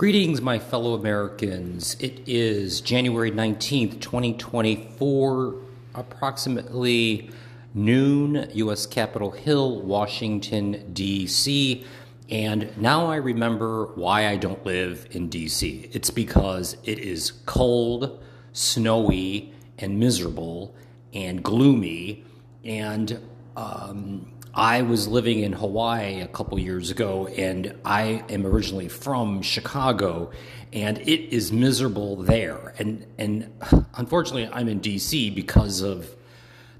[0.00, 1.94] Greetings, my fellow Americans.
[2.00, 5.56] It is January 19th, 2024,
[5.94, 7.28] approximately
[7.74, 8.86] noon, U.S.
[8.86, 11.84] Capitol Hill, Washington, D.C.
[12.30, 15.90] And now I remember why I don't live in D.C.
[15.92, 20.74] It's because it is cold, snowy, and miserable,
[21.12, 22.24] and gloomy.
[22.64, 23.20] And
[23.54, 29.42] um, I was living in Hawaii a couple years ago, and I am originally from
[29.42, 30.32] Chicago,
[30.72, 32.74] and it is miserable there.
[32.78, 33.52] And and
[33.94, 35.30] unfortunately, I'm in D.C.
[35.30, 36.14] because of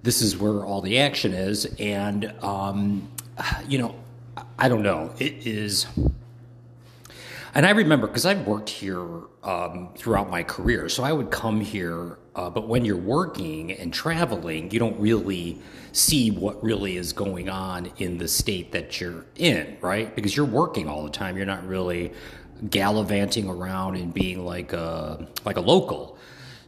[0.03, 3.09] this is where all the action is, and um,
[3.69, 3.95] you know,
[4.59, 5.15] I don't know.
[5.19, 5.87] It is.
[7.55, 9.07] And I remember because I've worked here
[9.43, 12.19] um, throughout my career, so I would come here.
[12.35, 15.61] Uh, but when you're working and traveling, you don't really
[15.93, 20.15] see what really is going on in the state that you're in, right?
[20.15, 21.37] Because you're working all the time.
[21.37, 22.13] You're not really
[22.69, 26.19] gallivanting around and being like a like a local.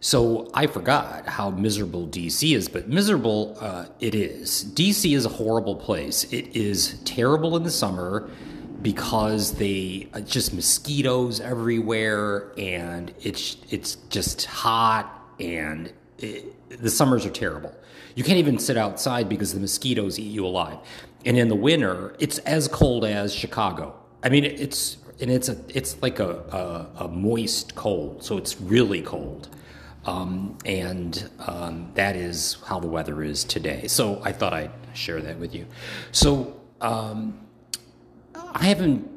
[0.01, 4.65] So I forgot how miserable DC is, but miserable uh, it is.
[4.75, 6.25] DC is a horrible place.
[6.25, 8.29] It is terrible in the summer
[8.83, 17.27] because they uh, just mosquitoes everywhere, and it's it's just hot, and it, the summers
[17.27, 17.75] are terrible.
[18.15, 20.79] You can't even sit outside because the mosquitoes eat you alive.
[21.25, 23.95] And in the winter, it's as cold as Chicago.
[24.23, 28.61] I mean, it's and it's a it's like a a, a moist cold, so it's
[28.61, 29.49] really cold.
[30.05, 33.87] Um, and um, that is how the weather is today.
[33.87, 35.67] So I thought I'd share that with you.
[36.11, 37.39] So um,
[38.35, 39.09] I haven't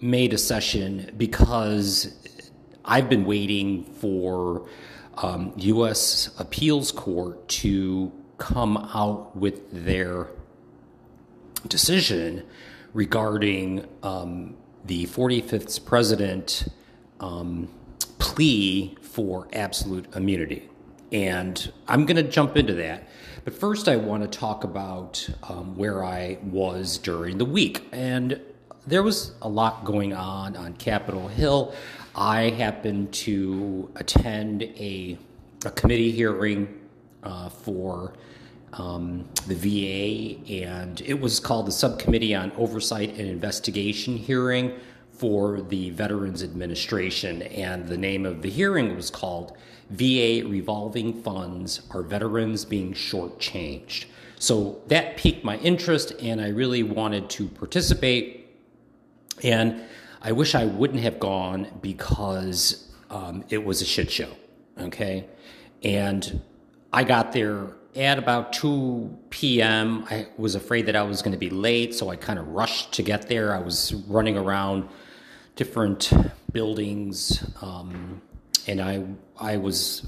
[0.00, 2.14] made a session because
[2.84, 4.68] I've been waiting for
[5.22, 6.30] um, U.S.
[6.38, 10.28] Appeals Court to come out with their
[11.66, 12.44] decision
[12.94, 16.68] regarding um, the 45th president
[17.20, 17.68] um,
[18.18, 20.68] plea for absolute immunity.
[21.10, 23.08] And I'm going to jump into that.
[23.44, 27.88] But first, I want to talk about um, where I was during the week.
[27.92, 28.40] And
[28.86, 31.74] there was a lot going on on Capitol Hill.
[32.18, 35.16] I happened to attend a,
[35.64, 36.80] a committee hearing
[37.22, 38.14] uh, for
[38.72, 44.80] um, the VA, and it was called the Subcommittee on Oversight and Investigation Hearing
[45.12, 47.42] for the Veterans Administration.
[47.42, 49.56] And the name of the hearing was called
[49.90, 54.06] VA Revolving Funds Are Veterans Being Shortchanged?
[54.40, 58.48] So that piqued my interest, and I really wanted to participate.
[59.44, 59.84] And
[60.20, 64.30] I wish I wouldn't have gone because um, it was a shit show.
[64.78, 65.26] Okay.
[65.82, 66.42] And
[66.92, 70.04] I got there at about 2 p.m.
[70.10, 72.92] I was afraid that I was going to be late, so I kind of rushed
[72.94, 73.54] to get there.
[73.54, 74.88] I was running around
[75.56, 76.12] different
[76.52, 78.22] buildings, um,
[78.66, 79.04] and I
[79.38, 80.06] I was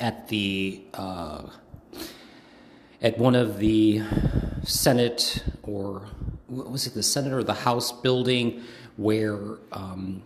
[0.00, 1.42] at the uh,
[3.00, 4.02] at one of the
[4.64, 6.06] Senate or
[6.48, 8.62] what was it the Senate or the House building
[8.98, 9.38] where
[9.72, 10.22] um,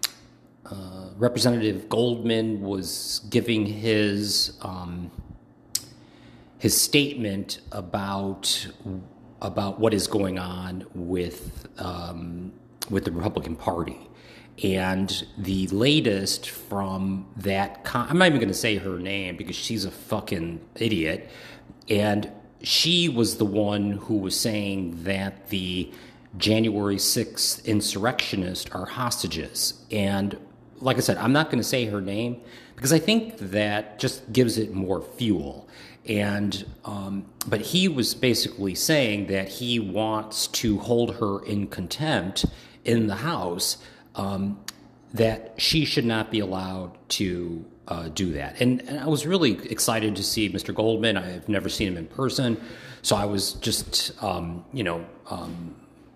[0.67, 5.11] uh, Representative Goldman was giving his um,
[6.59, 8.67] his statement about
[9.43, 12.53] about what is going on with um,
[12.91, 13.99] with the Republican Party.
[14.63, 19.57] And the latest from that, con- I'm not even going to say her name because
[19.57, 21.31] she's a fucking idiot.
[21.89, 22.31] And
[22.63, 25.91] she was the one who was saying that the
[26.37, 29.85] January 6th insurrectionists are hostages.
[29.91, 30.37] And
[30.81, 32.41] like I said, I'm not going to say her name
[32.75, 35.69] because I think that just gives it more fuel.
[36.07, 42.47] And um, but he was basically saying that he wants to hold her in contempt
[42.85, 43.79] in the House.
[44.15, 44.59] Um,
[45.15, 48.61] that she should not be allowed to uh, do that.
[48.61, 50.75] And, and, I was really excited to see Mr.
[50.75, 51.17] Goldman.
[51.17, 52.61] I've never seen him in person,
[53.03, 55.75] so I was just, um, you know, um,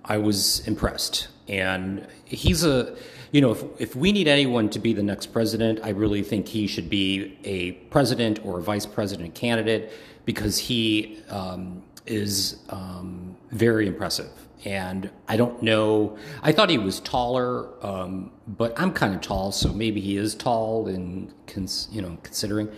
[0.08, 1.29] I was impressed.
[1.49, 2.97] And he's a,
[3.32, 6.49] you know, if, if we need anyone to be the next president, I really think
[6.49, 9.93] he should be a president or a vice president candidate
[10.25, 14.31] because he um, is um, very impressive.
[14.64, 19.52] And I don't know, I thought he was taller, um, but I'm kind of tall,
[19.52, 22.69] so maybe he is tall in, cons- you know, considering.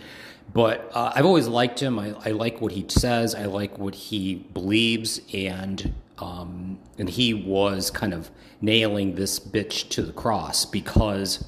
[0.53, 1.97] But uh, I've always liked him.
[1.97, 3.33] I, I like what he says.
[3.33, 8.29] I like what he believes, and um, and he was kind of
[8.61, 11.45] nailing this bitch to the cross because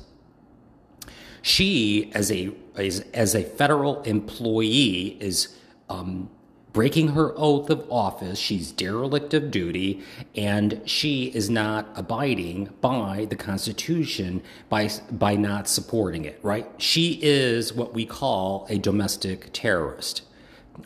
[1.42, 5.58] she, as a as, as a federal employee, is
[5.90, 6.30] um,
[6.74, 8.40] breaking her oath of office.
[8.40, 10.02] She's derelict of duty,
[10.36, 16.68] and she is not abiding by the Constitution by, by not supporting it, right?
[16.78, 20.24] She is what we call a domestic terrorist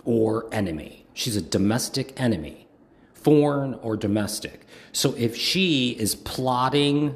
[0.03, 1.05] or enemy.
[1.13, 2.64] She's a domestic enemy,
[3.25, 4.67] foreign or domestic.
[4.91, 7.15] So if she is plotting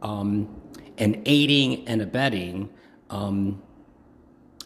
[0.00, 0.48] um,
[0.96, 2.70] and aiding and abetting
[3.10, 3.62] um,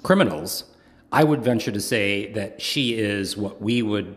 [0.04, 0.64] criminals,
[1.10, 4.16] I would venture to say that she is what we would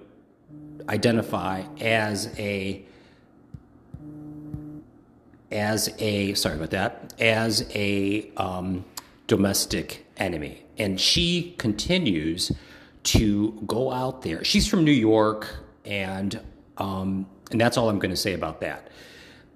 [0.88, 2.86] identify as a
[5.52, 8.86] as a sorry about that as a um,
[9.26, 12.52] domestic enemy, and she continues
[13.02, 14.44] to go out there.
[14.44, 16.40] She's from New York, and
[16.78, 18.90] um, and that's all I'm going to say about that.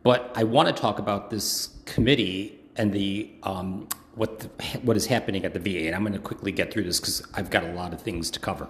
[0.04, 4.48] But I want to talk about this committee and the um, what the,
[4.80, 7.24] what is happening at the VA, and I'm going to quickly get through this because
[7.34, 8.68] I've got a lot of things to cover.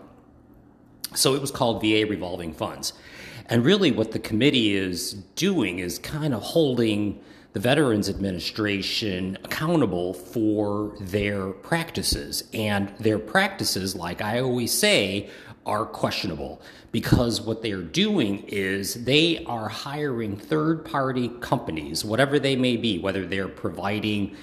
[1.16, 2.94] So it was called VA revolving funds,
[3.48, 7.22] and really what the committee is doing is kind of holding
[7.54, 15.30] the Veterans Administration accountable for their practices, and their practices, like I always say,
[15.66, 16.62] are questionable
[16.92, 23.00] because what they're doing is they are hiring third party companies, whatever they may be,
[23.00, 24.36] whether they're providing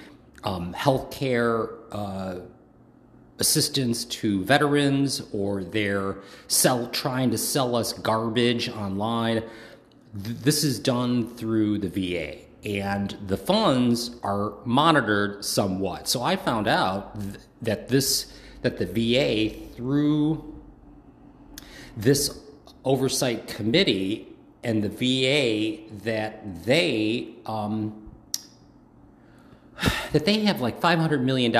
[0.43, 2.39] um, healthcare uh,
[3.39, 6.17] assistance to veterans or they're
[6.47, 9.43] sell trying to sell us garbage online.
[10.23, 16.07] Th- this is done through the VA and the funds are monitored somewhat.
[16.07, 20.56] So I found out th- that this that the VA through
[21.97, 22.39] this
[22.85, 24.27] oversight committee
[24.63, 28.09] and the VA that they um,
[30.11, 31.55] that they have like $500 million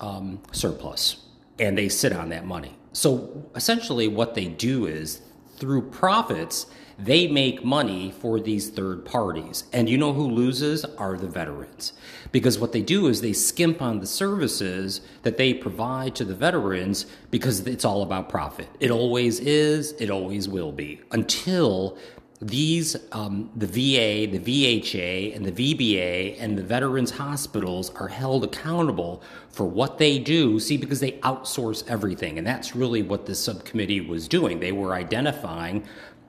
[0.00, 1.24] um, surplus
[1.58, 2.76] and they sit on that money.
[2.92, 5.20] So essentially, what they do is
[5.56, 6.66] through profits,
[6.98, 9.64] they make money for these third parties.
[9.72, 11.92] And you know who loses are the veterans.
[12.32, 16.34] Because what they do is they skimp on the services that they provide to the
[16.34, 18.68] veterans because it's all about profit.
[18.80, 21.98] It always is, it always will be until
[22.40, 28.44] these um, the VA, the VHA, and the VBA and the veterans hospitals are held
[28.44, 30.58] accountable for what they do.
[30.60, 34.60] See, because they outsource everything, and that's really what this subcommittee was doing.
[34.60, 35.84] They were identifying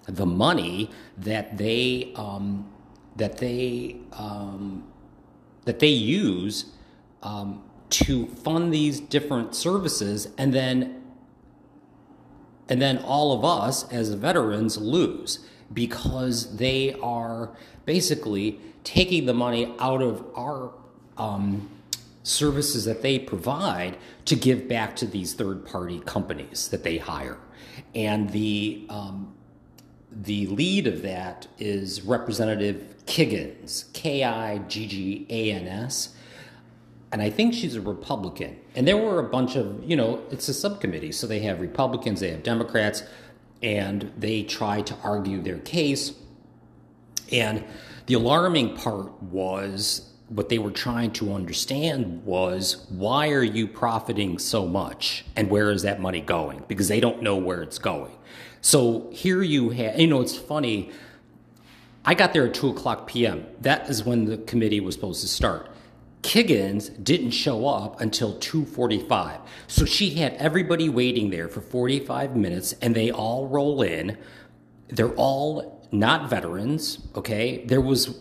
[0.07, 2.69] the money that they um,
[3.15, 4.83] that they um,
[5.65, 6.65] that they use
[7.23, 11.01] um, to fund these different services, and then
[12.69, 17.55] and then all of us as veterans lose because they are
[17.85, 20.71] basically taking the money out of our
[21.17, 21.69] um,
[22.23, 27.37] services that they provide to give back to these third party companies that they hire.
[27.93, 29.34] And the, um,
[30.15, 36.15] the lead of that is Representative Kiggans, K I G G A N S.
[37.11, 38.57] And I think she's a Republican.
[38.75, 41.11] And there were a bunch of, you know, it's a subcommittee.
[41.11, 43.03] So they have Republicans, they have Democrats
[43.61, 46.13] and they try to argue their case.
[47.31, 47.63] And
[48.07, 54.39] the alarming part was what they were trying to understand was why are you profiting
[54.39, 56.63] so much and where is that money going?
[56.67, 58.11] Because they don't know where it's going.
[58.65, 60.89] So here you have, you know, it's funny.
[62.03, 63.45] I got there at 2 o'clock p.m.
[63.61, 65.69] That is when the committee was supposed to start.
[66.23, 69.41] Kiggans didn't show up until 2:45.
[69.67, 74.17] So she had everybody waiting there for 45 minutes and they all roll in.
[74.87, 77.63] They're all not veterans, okay?
[77.65, 78.17] There was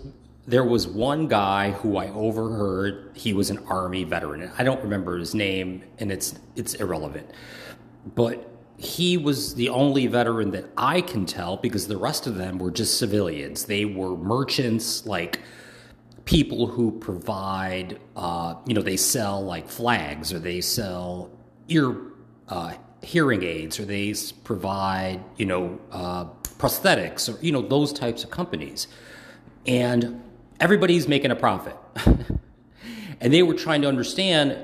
[0.47, 4.53] there was one guy who I overheard, he was an army veteran.
[4.59, 7.31] I don't remember his name and it's it's irrelevant.
[8.15, 12.59] But he was the only veteran that I can tell because the rest of them
[12.59, 13.67] were just civilians.
[13.67, 15.41] They were merchants like
[16.25, 21.31] people who provide, uh, you know, they sell like flags or they sell
[21.69, 21.97] ear
[22.49, 26.25] uh, hearing aids or they provide, you know, uh,
[26.59, 28.89] prosthetics or, you know, those types of companies.
[29.67, 30.23] And
[30.61, 31.77] everybody's making a profit.
[33.21, 34.59] and they were trying to understand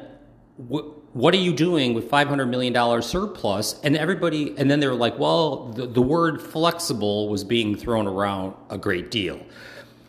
[0.56, 3.80] what, what are you doing with $500 million surplus?
[3.82, 8.06] And everybody, and then they were like, well, the, the word flexible was being thrown
[8.06, 9.40] around a great deal.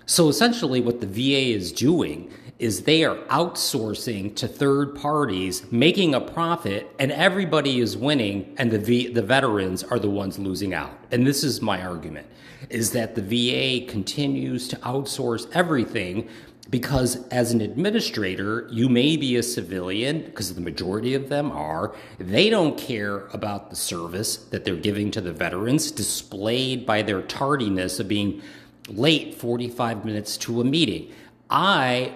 [0.06, 6.14] So essentially, what the VA is doing is they are outsourcing to third parties, making
[6.14, 10.72] a profit, and everybody is winning, and the v, the veterans are the ones losing
[10.72, 10.92] out.
[11.10, 12.28] And this is my argument:
[12.70, 16.30] is that the VA continues to outsource everything
[16.72, 21.94] because as an administrator, you may be a civilian, because the majority of them are.
[22.18, 27.22] They don't care about the service that they're giving to the veterans, displayed by their
[27.24, 28.42] tardiness of being
[28.88, 31.12] late 45 minutes to a meeting.
[31.50, 32.14] I,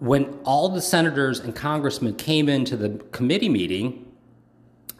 [0.00, 4.04] when all the senators and congressmen came into the committee meeting,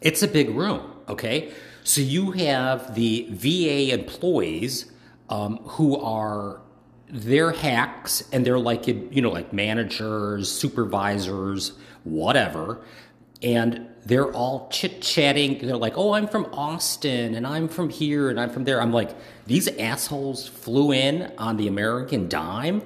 [0.00, 0.80] it's a big room,
[1.10, 1.52] okay?
[1.84, 4.90] So you have the VA employees
[5.28, 6.62] um, who are
[7.10, 11.72] they're hacks and they're like you know like managers supervisors
[12.04, 12.80] whatever.
[13.42, 18.30] And they're all chit chatting they're like oh i'm from austin and i'm from here
[18.30, 18.80] and i'm from there.
[18.80, 19.14] I'm like
[19.46, 22.82] these assholes flew in on the american dime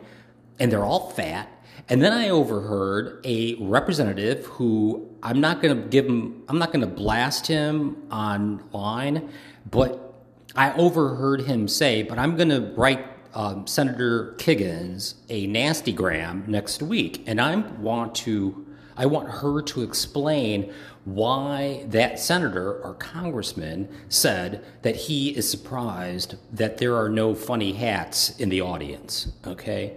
[0.58, 1.48] and they're all fat.
[1.88, 6.72] And then i overheard a representative who i'm not going to give him i'm not
[6.72, 9.30] going to blast him online
[9.70, 10.14] but
[10.56, 16.44] i overheard him say but i'm going to write um, Senator Kiggans a nasty gram
[16.46, 20.72] next week, and I want to I want her to explain
[21.04, 27.72] why that senator or congressman said that he is surprised that there are no funny
[27.72, 29.32] hats in the audience.
[29.46, 29.96] Okay,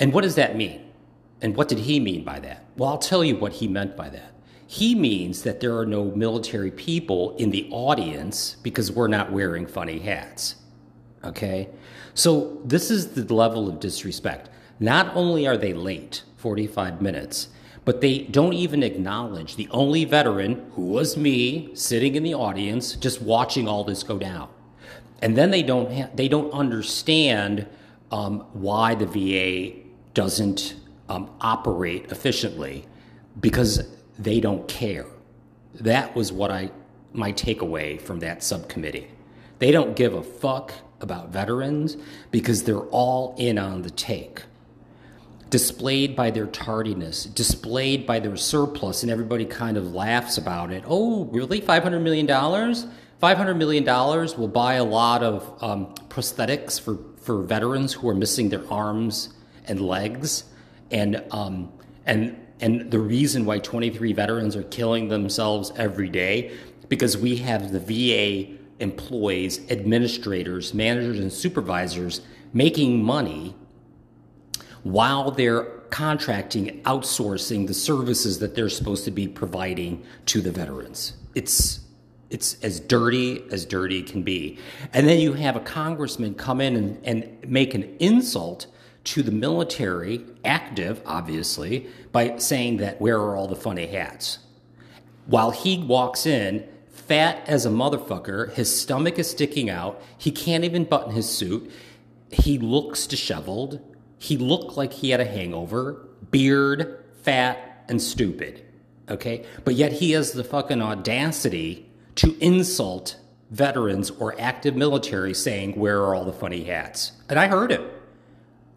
[0.00, 0.84] and what does that mean?
[1.40, 2.64] And what did he mean by that?
[2.76, 4.32] Well, I'll tell you what he meant by that.
[4.66, 9.66] He means that there are no military people in the audience because we're not wearing
[9.66, 10.56] funny hats.
[11.24, 11.68] Okay?
[12.18, 14.50] So this is the level of disrespect.
[14.80, 17.46] Not only are they late, 45 minutes,
[17.84, 22.96] but they don't even acknowledge the only veteran who was me sitting in the audience
[22.96, 24.48] just watching all this go down.
[25.22, 27.68] And then they don't ha- they don't understand
[28.10, 29.78] um, why the VA
[30.12, 30.74] doesn't
[31.08, 32.84] um, operate efficiently
[33.38, 35.06] because they don't care.
[35.74, 36.72] That was what I
[37.12, 39.06] my takeaway from that subcommittee.
[39.60, 41.96] They don't give a fuck about veterans
[42.30, 44.42] because they're all in on the take.
[45.50, 50.84] Displayed by their tardiness, displayed by their surplus, and everybody kind of laughs about it.
[50.86, 51.60] Oh, really?
[51.60, 52.26] $500 million?
[52.26, 53.84] $500 million
[54.38, 59.30] will buy a lot of um, prosthetics for, for veterans who are missing their arms
[59.64, 60.44] and legs.
[60.90, 61.72] And, um,
[62.04, 66.52] and, and the reason why 23 veterans are killing themselves every day
[66.88, 72.20] because we have the VA employees, administrators, managers, and supervisors
[72.52, 73.54] making money
[74.82, 81.14] while they're contracting, outsourcing the services that they're supposed to be providing to the veterans.
[81.34, 81.80] It's
[82.30, 84.58] it's as dirty as dirty can be.
[84.92, 88.66] And then you have a congressman come in and, and make an insult
[89.04, 94.40] to the military, active, obviously, by saying that where are all the funny hats?
[95.24, 96.68] While he walks in
[97.08, 98.52] fat as a motherfucker.
[98.52, 100.00] His stomach is sticking out.
[100.16, 101.70] He can't even button his suit.
[102.30, 103.80] He looks disheveled.
[104.18, 108.64] He looked like he had a hangover, beard, fat, and stupid.
[109.08, 109.46] Okay?
[109.64, 113.16] But yet he has the fucking audacity to insult
[113.50, 117.12] veterans or active military saying, Where are all the funny hats?
[117.30, 117.88] And I heard him.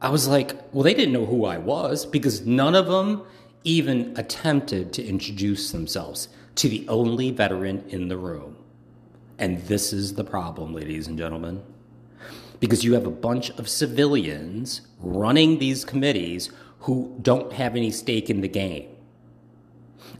[0.01, 3.23] I was like, Well, they didn't know who I was because none of them
[3.63, 8.58] even attempted to introduce themselves to the only veteran in the room.
[9.38, 11.63] And this is the problem, ladies and gentlemen.
[12.60, 18.29] Because you have a bunch of civilians running these committees who don't have any stake
[18.29, 18.89] in the game.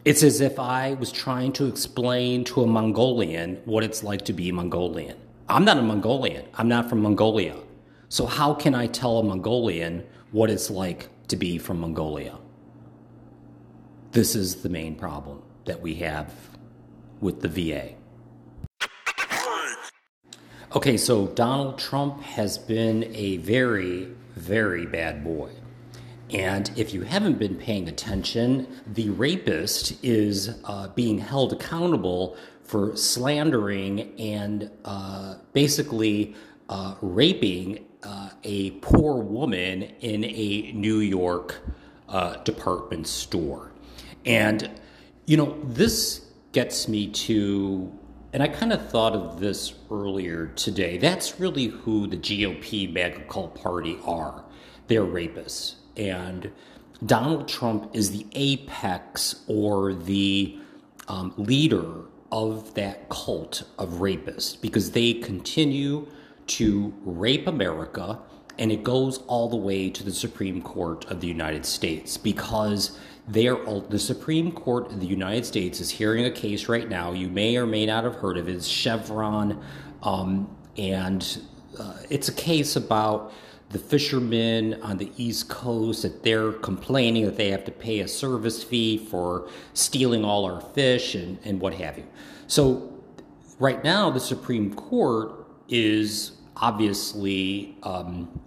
[0.06, 4.34] It's as if I was trying to explain to a Mongolian what it's like to
[4.34, 5.18] be Mongolian.
[5.48, 7.58] I'm not a Mongolian, I'm not from Mongolia.
[8.10, 12.38] So, how can I tell a Mongolian what it's like to be from Mongolia?
[14.12, 16.34] This is the main problem that we have
[17.20, 17.96] with the VA.
[20.74, 25.52] Okay, so Donald Trump has been a very, very bad boy.
[26.30, 32.96] And if you haven't been paying attention, the rapist is uh, being held accountable for
[32.96, 36.36] slandering and uh, basically
[36.70, 41.58] uh, raping uh, a poor woman in a New York
[42.08, 43.74] uh, department store.
[44.26, 44.72] And
[45.26, 47.92] you know, this gets me to,
[48.34, 50.98] and I kind of thought of this earlier today.
[50.98, 54.44] That's really who the GOP MAGA cult party are.
[54.88, 55.76] They're rapists.
[55.96, 56.52] And
[57.06, 60.58] Donald Trump is the apex or the
[61.08, 66.08] um, leader of that cult of rapists because they continue
[66.48, 68.20] to rape America
[68.58, 72.98] and it goes all the way to the Supreme Court of the United States because
[73.28, 77.12] they are the Supreme Court of the United States is hearing a case right now.
[77.12, 78.56] You may or may not have heard of it.
[78.56, 79.62] It's Chevron,
[80.02, 81.42] um, and
[81.80, 83.34] uh, it's a case about
[83.70, 88.08] the fishermen on the East Coast that they're complaining that they have to pay a
[88.08, 92.06] service fee for stealing all our fish and, and what have you.
[92.48, 93.02] So,
[93.60, 98.42] right now, the Supreme Court is obviously um,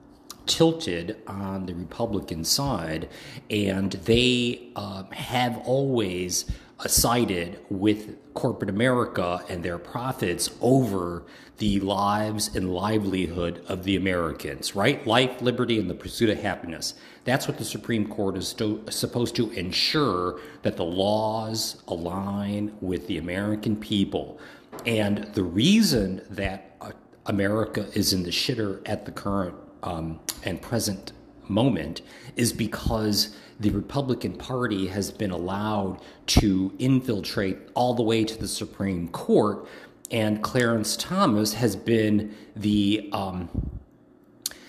[0.46, 3.08] tilted on the Republican side,
[3.50, 6.44] and they uh, have always
[6.86, 11.24] sided with corporate America and their profits over
[11.58, 15.06] the lives and livelihood of the Americans, right?
[15.06, 16.94] Life, liberty, and the pursuit of happiness.
[17.24, 18.48] That's what the Supreme Court is
[18.90, 24.40] supposed to ensure that the laws align with the American people.
[24.84, 26.90] And the reason that uh,
[27.26, 29.54] America is in the shitter at the current
[29.85, 31.12] um, and present
[31.49, 32.00] moment
[32.37, 38.49] is because the Republican Party has been allowed to infiltrate all the way to the
[38.49, 39.69] Supreme Court,
[40.11, 43.49] and Clarence Thomas has been the um,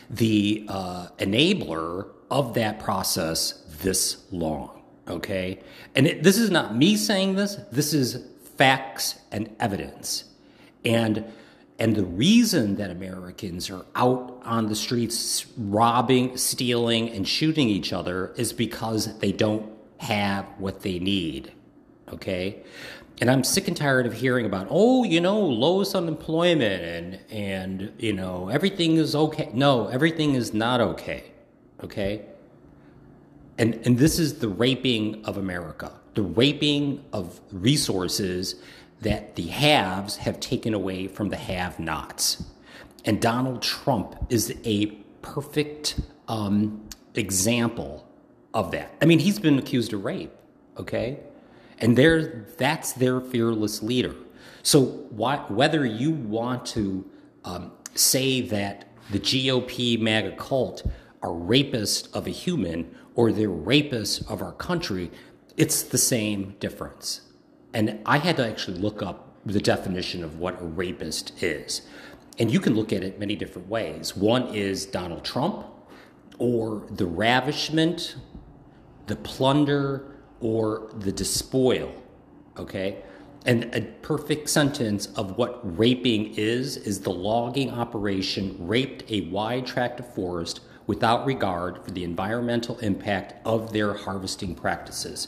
[0.10, 4.84] the uh, enabler of that process this long.
[5.08, 5.60] Okay,
[5.96, 7.56] and it, this is not me saying this.
[7.72, 8.24] This is
[8.58, 10.26] facts and evidence,
[10.84, 11.26] and
[11.78, 17.92] and the reason that Americans are out on the streets robbing, stealing, and shooting each
[17.92, 21.52] other is because they don't have what they need.
[22.14, 22.64] Okay?
[23.20, 27.94] And I'm sick and tired of hearing about, oh, you know, lowest unemployment and and
[27.98, 29.50] you know, everything is okay.
[29.54, 31.32] No, everything is not okay.
[31.84, 32.26] Okay?
[33.58, 35.92] And and this is the raping of America.
[36.14, 38.56] The raping of resources
[39.02, 42.44] that the haves have taken away from the have nots.
[43.04, 44.88] And Donald Trump is a
[45.22, 48.08] perfect um, example
[48.54, 48.94] of that.
[49.02, 50.34] I mean, he's been accused of rape,
[50.78, 51.20] okay?
[51.80, 54.16] And they that's their fearless leader.
[54.64, 57.06] So, why, whether you want to
[57.44, 60.84] um, say that the GOP MAGA cult
[61.22, 65.12] are rapists of a human or they're rapists of our country,
[65.58, 67.22] it's the same difference.
[67.76, 71.82] And I had to actually look up the definition of what a rapist is.
[72.40, 74.16] And you can look at it many different ways.
[74.16, 75.66] One is Donald Trump,
[76.40, 78.16] or the ravishment,
[79.08, 81.94] the plunder, or the despoil.
[82.58, 83.04] Okay?
[83.46, 89.66] And a perfect sentence of what raping is is the logging operation raped a wide
[89.66, 95.28] tract of forest without regard for the environmental impact of their harvesting practices.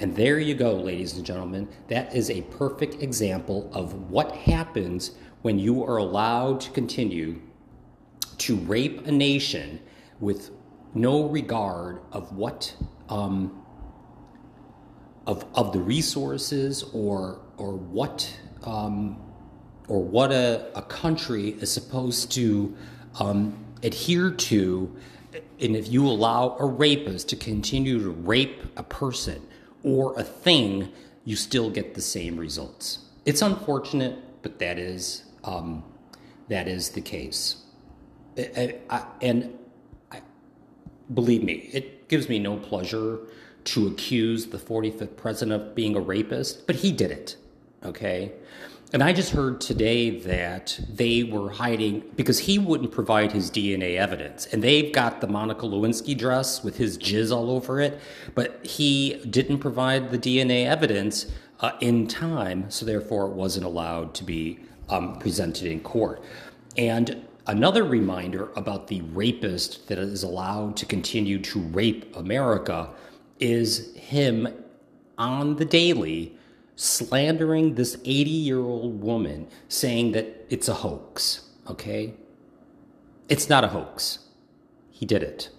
[0.00, 1.68] And there you go, ladies and gentlemen.
[1.88, 7.40] That is a perfect example of what happens when you are allowed to continue
[8.38, 9.80] to rape a nation
[10.20, 10.50] with
[10.94, 12.74] no regard of what
[13.08, 13.64] um,
[15.26, 19.20] of of the resources or or what um,
[19.88, 22.74] or what a, a country is supposed to
[23.20, 24.96] um, adhere to
[25.60, 29.46] and if you allow a rapist to continue to rape a person
[29.84, 30.90] or a thing,
[31.24, 32.98] you still get the same results.
[33.24, 35.84] It's unfortunate, but that is um,
[36.48, 37.62] that is the case.
[38.36, 39.56] I, I, and
[40.10, 40.20] I,
[41.12, 43.20] believe me, it gives me no pleasure
[43.64, 47.36] to accuse the 45th president of being a rapist, but he did it.
[47.84, 48.32] Okay.
[48.94, 53.96] And I just heard today that they were hiding because he wouldn't provide his DNA
[53.96, 54.46] evidence.
[54.46, 57.98] And they've got the Monica Lewinsky dress with his jizz all over it,
[58.36, 61.26] but he didn't provide the DNA evidence
[61.58, 66.22] uh, in time, so therefore it wasn't allowed to be um, presented in court.
[66.76, 72.90] And another reminder about the rapist that is allowed to continue to rape America
[73.40, 74.46] is him
[75.18, 76.33] on the daily
[76.76, 82.14] slandering this 80 year old woman saying that it's a hoax, okay?
[83.28, 84.18] It's not a hoax.
[84.90, 85.50] He did it.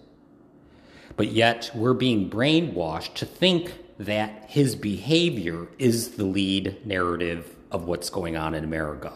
[1.17, 7.85] But yet we're being brainwashed to think that his behavior is the lead narrative of
[7.85, 9.13] what's going on in America.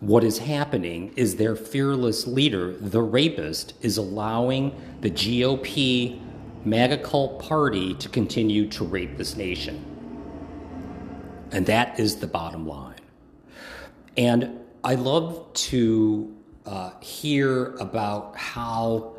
[0.00, 6.20] What is happening is their fearless leader, the rapist, is allowing the GOP
[6.64, 9.91] MAGA cult party to continue to rape this nation.
[11.52, 13.00] And that is the bottom line.
[14.16, 16.34] And I love to
[16.66, 19.16] uh, hear about how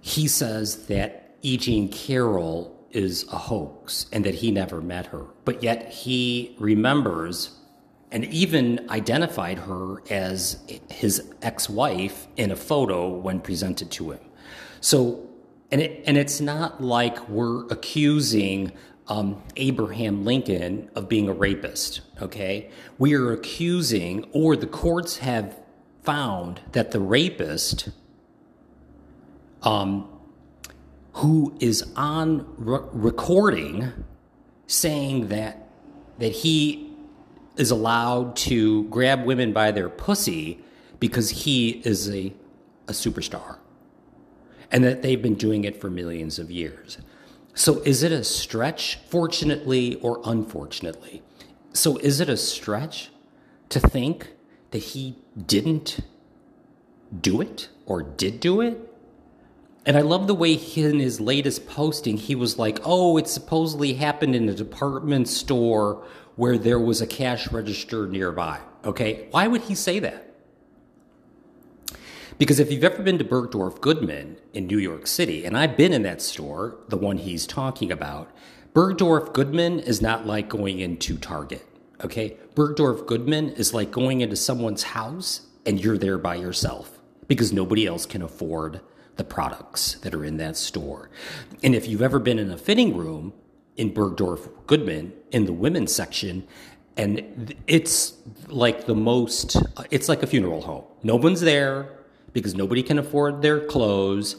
[0.00, 1.56] he says that E.
[1.56, 5.24] Jean Carroll is a hoax and that he never met her.
[5.44, 7.56] But yet he remembers
[8.10, 10.58] and even identified her as
[10.90, 14.20] his ex wife in a photo when presented to him.
[14.80, 15.28] So,
[15.70, 18.72] and, it, and it's not like we're accusing
[19.10, 22.70] um, Abraham Lincoln of being a rapist, okay?
[22.96, 25.58] We are accusing, or the courts have
[26.04, 27.90] found that the rapist
[29.62, 30.08] um,
[31.14, 33.92] who is on re- recording
[34.66, 35.66] saying that
[36.18, 36.94] that he
[37.56, 40.62] is allowed to grab women by their pussy
[41.00, 42.32] because he is a,
[42.86, 43.58] a superstar
[44.70, 46.98] and that they've been doing it for millions of years.
[47.60, 51.20] So, is it a stretch, fortunately or unfortunately?
[51.74, 53.10] So, is it a stretch
[53.68, 54.28] to think
[54.70, 56.00] that he didn't
[57.20, 58.78] do it or did do it?
[59.84, 63.28] And I love the way he, in his latest posting, he was like, oh, it
[63.28, 66.02] supposedly happened in a department store
[66.36, 68.58] where there was a cash register nearby.
[68.86, 70.29] Okay, why would he say that?
[72.40, 75.92] Because if you've ever been to Bergdorf Goodman in New York City, and I've been
[75.92, 78.34] in that store, the one he's talking about,
[78.72, 81.66] Bergdorf Goodman is not like going into Target.
[82.02, 86.98] Okay, Bergdorf Goodman is like going into someone's house and you're there by yourself
[87.28, 88.80] because nobody else can afford
[89.16, 91.10] the products that are in that store.
[91.62, 93.34] And if you've ever been in a fitting room
[93.76, 96.48] in Bergdorf Goodman in the women's section,
[96.96, 98.14] and it's
[98.46, 99.58] like the most,
[99.90, 100.84] it's like a funeral home.
[101.02, 101.99] No one's there
[102.32, 104.36] because nobody can afford their clothes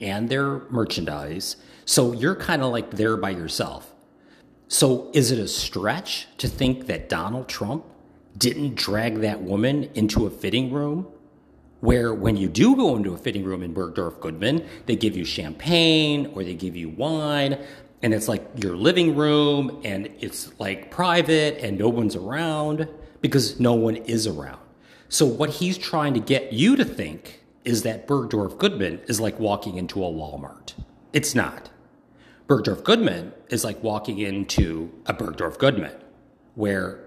[0.00, 1.56] and their merchandise.
[1.84, 3.92] So you're kind of like there by yourself.
[4.68, 7.84] So is it a stretch to think that Donald Trump
[8.36, 11.08] didn't drag that woman into a fitting room
[11.80, 15.24] where when you do go into a fitting room in Bergdorf Goodman, they give you
[15.24, 17.58] champagne or they give you wine,
[18.02, 22.88] and it's like your living room and it's like private and no one's around
[23.20, 24.60] because no one is around.
[25.08, 29.38] So, what he's trying to get you to think is that Bergdorf Goodman is like
[29.38, 30.74] walking into a Walmart.
[31.12, 31.70] It's not.
[32.46, 35.94] Bergdorf Goodman is like walking into a Bergdorf Goodman
[36.54, 37.04] where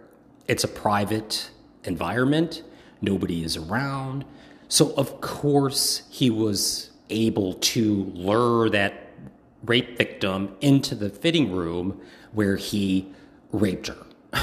[0.48, 1.52] it's a private
[1.84, 2.64] environment,
[3.02, 4.26] nobody is around,
[4.72, 9.10] so, of course, he was able to lure that
[9.66, 12.00] rape victim into the fitting room
[12.32, 13.12] where he
[13.52, 14.06] raped her.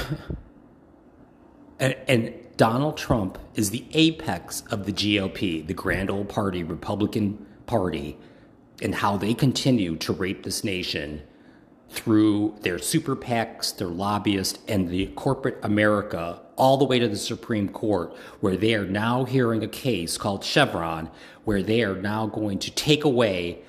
[1.79, 7.45] and, and, Donald Trump is the apex of the GOP, the grand old party, Republican
[7.65, 8.17] Party,
[8.81, 11.21] and how they continue to rape this nation
[11.89, 17.15] through their super PACs, their lobbyists, and the corporate America all the way to the
[17.15, 21.09] Supreme Court, where they are now hearing a case called Chevron,
[21.45, 23.59] where they are now going to take away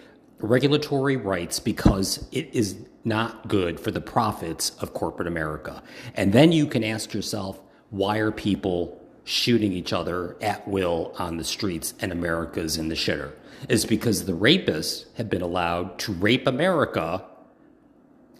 [0.40, 5.80] regulatory rights because it is not good for the profits of corporate America.
[6.16, 11.36] And then you can ask yourself, why are people shooting each other at will on
[11.36, 13.32] the streets and America's in the shitter?
[13.68, 17.24] Is because the rapists have been allowed to rape America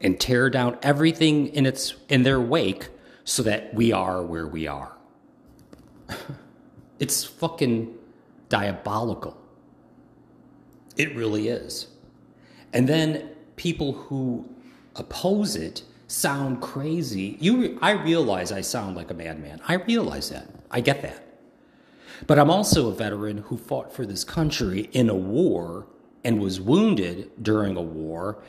[0.01, 2.89] and tear down everything in its in their wake
[3.25, 4.97] so that we are where we are.
[6.99, 7.95] it's fucking
[8.49, 9.37] diabolical.
[10.97, 11.87] It really is.
[12.73, 14.49] And then people who
[14.97, 17.37] oppose it sound crazy.
[17.41, 19.61] You I realize I sound like a madman.
[19.69, 20.49] I realize that.
[20.71, 21.25] I get that.
[22.27, 25.87] But I'm also a veteran who fought for this country in a war
[26.25, 28.43] and was wounded during a war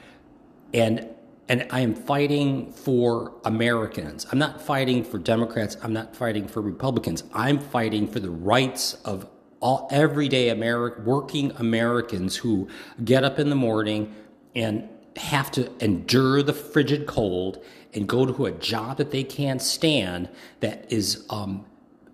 [0.73, 1.07] and
[1.47, 4.25] and I am fighting for Americans.
[4.31, 5.75] I'm not fighting for Democrats.
[5.83, 7.25] I'm not fighting for Republicans.
[7.33, 9.27] I'm fighting for the rights of
[9.59, 12.69] all everyday Ameri- working Americans who
[13.03, 14.15] get up in the morning
[14.55, 19.61] and have to endure the frigid cold and go to a job that they can't
[19.61, 20.29] stand
[20.61, 21.65] that is um,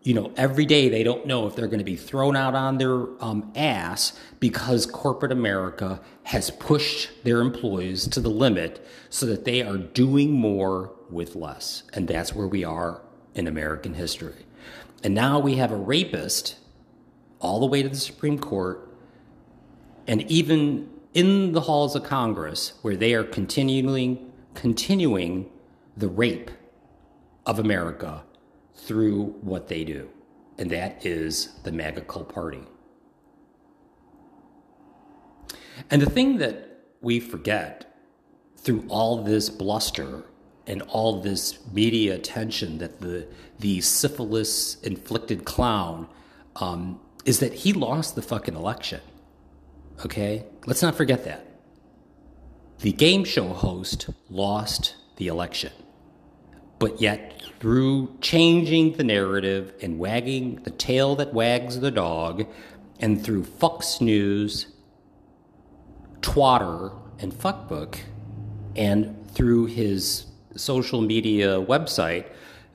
[0.08, 2.78] you know, every day they don't know if they're going to be thrown out on
[2.78, 9.44] their um, ass because corporate America has pushed their employees to the limit so that
[9.44, 11.84] they are doing more with less.
[11.92, 13.02] And that's where we are
[13.36, 14.46] in American history.
[15.04, 16.56] And now we have a rapist
[17.42, 18.88] all the way to the Supreme Court
[20.08, 25.48] and even in the halls of Congress where they are continuing continuing
[25.96, 26.50] the rape
[27.46, 28.24] of America
[28.76, 30.10] through what they do,
[30.58, 32.64] and that is the MAGA cult party.
[35.92, 38.00] And the thing that we forget
[38.58, 40.26] through all this bluster
[40.66, 43.28] and all this media attention that the
[43.60, 46.08] the syphilis inflicted clown
[46.58, 49.02] um, is that he lost the fucking election.
[50.06, 51.46] Okay, let's not forget that.
[52.80, 55.72] The game show host lost the election,
[56.78, 62.46] but yet through changing the narrative and wagging the tail that wags the dog,
[63.00, 64.68] and through Fox News,
[66.22, 67.98] Twatter, and Fuckbook,
[68.76, 72.26] and through his social media website,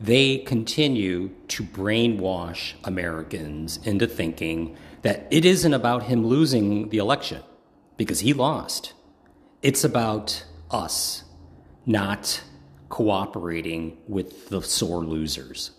[0.00, 7.42] they continue to brainwash Americans into thinking that it isn't about him losing the election.
[7.98, 8.94] because he lost.
[9.60, 11.24] It's about us
[11.86, 12.42] not
[12.88, 15.72] cooperating with the sore losers.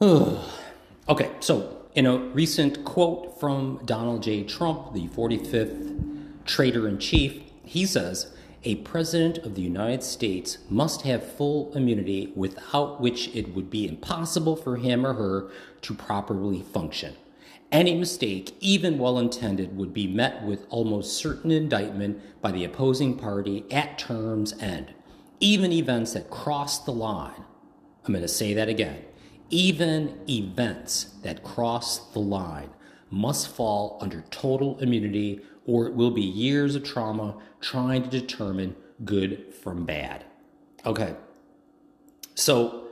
[0.02, 4.42] okay, so in a recent quote from Donald J.
[4.42, 11.02] Trump, the 45th traitor in chief, he says, a president of the United States must
[11.02, 15.50] have full immunity without which it would be impossible for him or her
[15.82, 17.16] to properly function.
[17.72, 23.16] Any mistake, even well intended, would be met with almost certain indictment by the opposing
[23.16, 24.92] party at term's end.
[25.38, 27.44] Even events that cross the line,
[28.04, 29.04] I'm going to say that again,
[29.50, 32.70] even events that cross the line
[33.10, 38.74] must fall under total immunity, or it will be years of trauma trying to determine
[39.04, 40.24] good from bad.
[40.84, 41.14] Okay,
[42.34, 42.88] so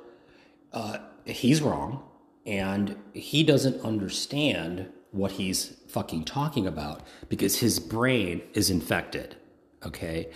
[0.73, 2.05] uh, he's wrong
[2.49, 9.37] and he doesn't understand what he's fucking talking about because his brain is infected.
[9.85, 10.31] Okay.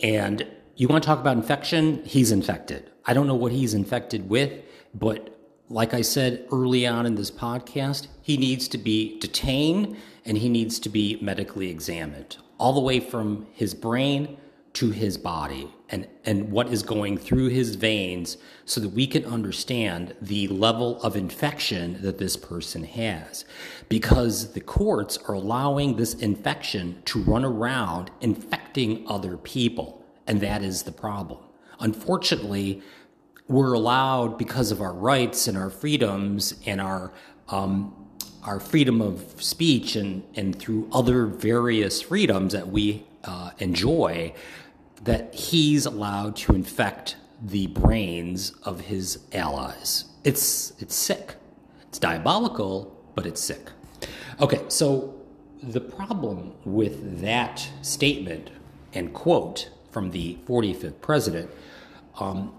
[0.00, 2.04] And you want to talk about infection?
[2.04, 2.90] He's infected.
[3.06, 4.52] I don't know what he's infected with,
[4.94, 5.34] but
[5.70, 10.50] like I said early on in this podcast, he needs to be detained and he
[10.50, 14.36] needs to be medically examined, all the way from his brain
[14.74, 19.24] to his body and, and what is going through his veins so that we can
[19.24, 23.44] understand the level of infection that this person has.
[23.88, 30.04] Because the courts are allowing this infection to run around infecting other people.
[30.26, 31.40] And that is the problem.
[31.80, 32.82] Unfortunately,
[33.46, 37.12] we're allowed because of our rights and our freedoms and our
[37.48, 37.94] um,
[38.44, 44.32] our freedom of speech and, and through other various freedoms that we uh, enjoy
[45.04, 50.06] that he's allowed to infect the brains of his allies.
[50.24, 51.36] It's it's sick.
[51.88, 53.70] It's diabolical, but it's sick.
[54.40, 55.14] Okay, so
[55.62, 58.50] the problem with that statement
[58.94, 61.50] and quote from the 45th president
[62.18, 62.54] um,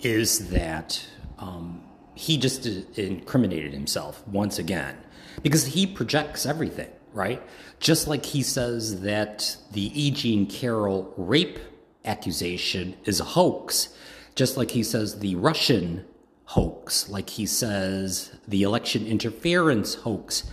[0.00, 1.04] is that
[1.38, 1.82] um,
[2.14, 2.66] he just
[2.98, 4.96] incriminated himself once again
[5.42, 7.42] because he projects everything right?
[7.78, 10.10] Just like he says that the E.
[10.10, 11.58] Jean Carroll rape
[12.04, 13.90] accusation is a hoax,
[14.34, 16.04] just like he says the Russian
[16.44, 20.44] hoax, like he says the election interference hoax.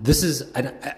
[0.00, 0.42] This is,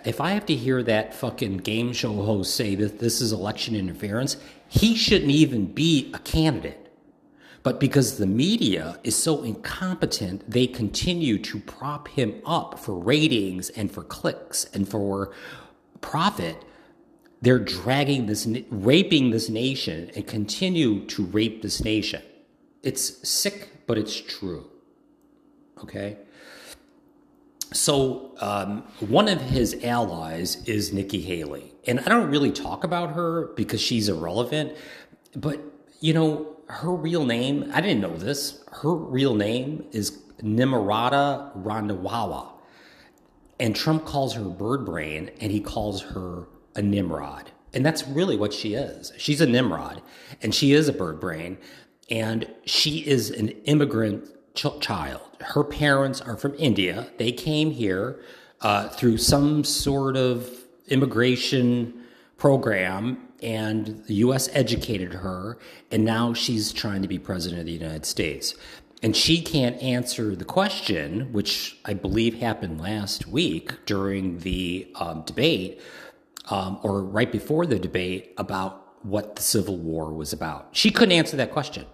[0.05, 3.75] if I have to hear that fucking game show host say that this is election
[3.75, 4.37] interference,
[4.69, 6.80] he shouldn't even be a candidate.
[7.63, 13.69] But because the media is so incompetent, they continue to prop him up for ratings
[13.71, 15.33] and for clicks and for
[16.01, 16.65] profit.
[17.43, 22.23] They're dragging this, raping this nation and continue to rape this nation.
[22.83, 24.71] It's sick, but it's true.
[25.83, 26.17] Okay?
[27.73, 31.73] So, um, one of his allies is Nikki Haley.
[31.87, 34.77] And I don't really talk about her because she's irrelevant,
[35.37, 35.61] but
[36.01, 38.63] you know, her real name, I didn't know this.
[38.73, 42.53] Her real name is Nimrata Randhawa.
[43.59, 47.51] And Trump calls her bird brain and he calls her a Nimrod.
[47.75, 49.13] And that's really what she is.
[49.19, 50.01] She's a Nimrod
[50.43, 51.59] and she is a bird brain
[52.09, 55.23] and she is an immigrant ch- child.
[55.41, 57.09] Her parents are from India.
[57.19, 58.21] They came here
[58.61, 60.49] uh, through some sort of
[60.89, 62.05] immigration
[62.39, 65.59] program and the US educated her,
[65.91, 68.55] and now she's trying to be president of the United States.
[69.03, 75.23] And she can't answer the question, which I believe happened last week during the um,
[75.23, 75.81] debate,
[76.51, 80.69] um, or right before the debate, about what the Civil War was about.
[80.73, 81.87] She couldn't answer that question.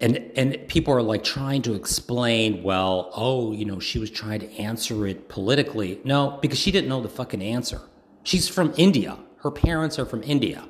[0.00, 4.40] And, and people are like trying to explain, well, oh, you know, she was trying
[4.40, 6.00] to answer it politically.
[6.04, 7.80] No, because she didn't know the fucking answer.
[8.22, 9.16] She's from India.
[9.46, 10.64] Her parents are from India.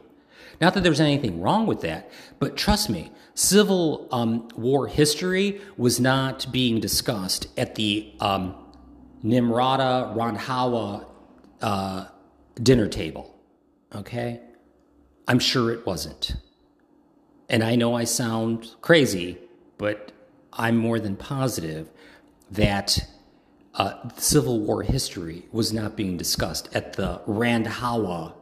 [0.61, 5.99] Not that there's anything wrong with that, but trust me, Civil um, War history was
[5.99, 8.55] not being discussed at the um,
[9.25, 11.07] Nimrata Randhawa
[11.62, 12.05] uh,
[12.62, 13.35] dinner table.
[13.95, 14.43] Okay?
[15.27, 16.37] I'm sure it wasn't.
[17.49, 19.39] And I know I sound crazy,
[19.79, 20.12] but
[20.53, 21.89] I'm more than positive
[22.51, 23.09] that
[23.73, 28.35] uh, Civil War history was not being discussed at the Randhawa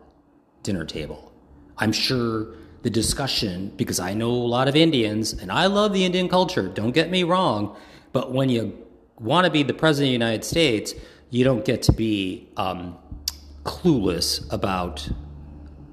[0.64, 1.32] dinner table.
[1.78, 6.04] I'm sure the discussion, because I know a lot of Indians and I love the
[6.04, 7.76] Indian culture, don't get me wrong,
[8.12, 8.76] but when you
[9.18, 10.94] want to be the president of the United States,
[11.30, 12.98] you don't get to be um,
[13.62, 15.08] clueless about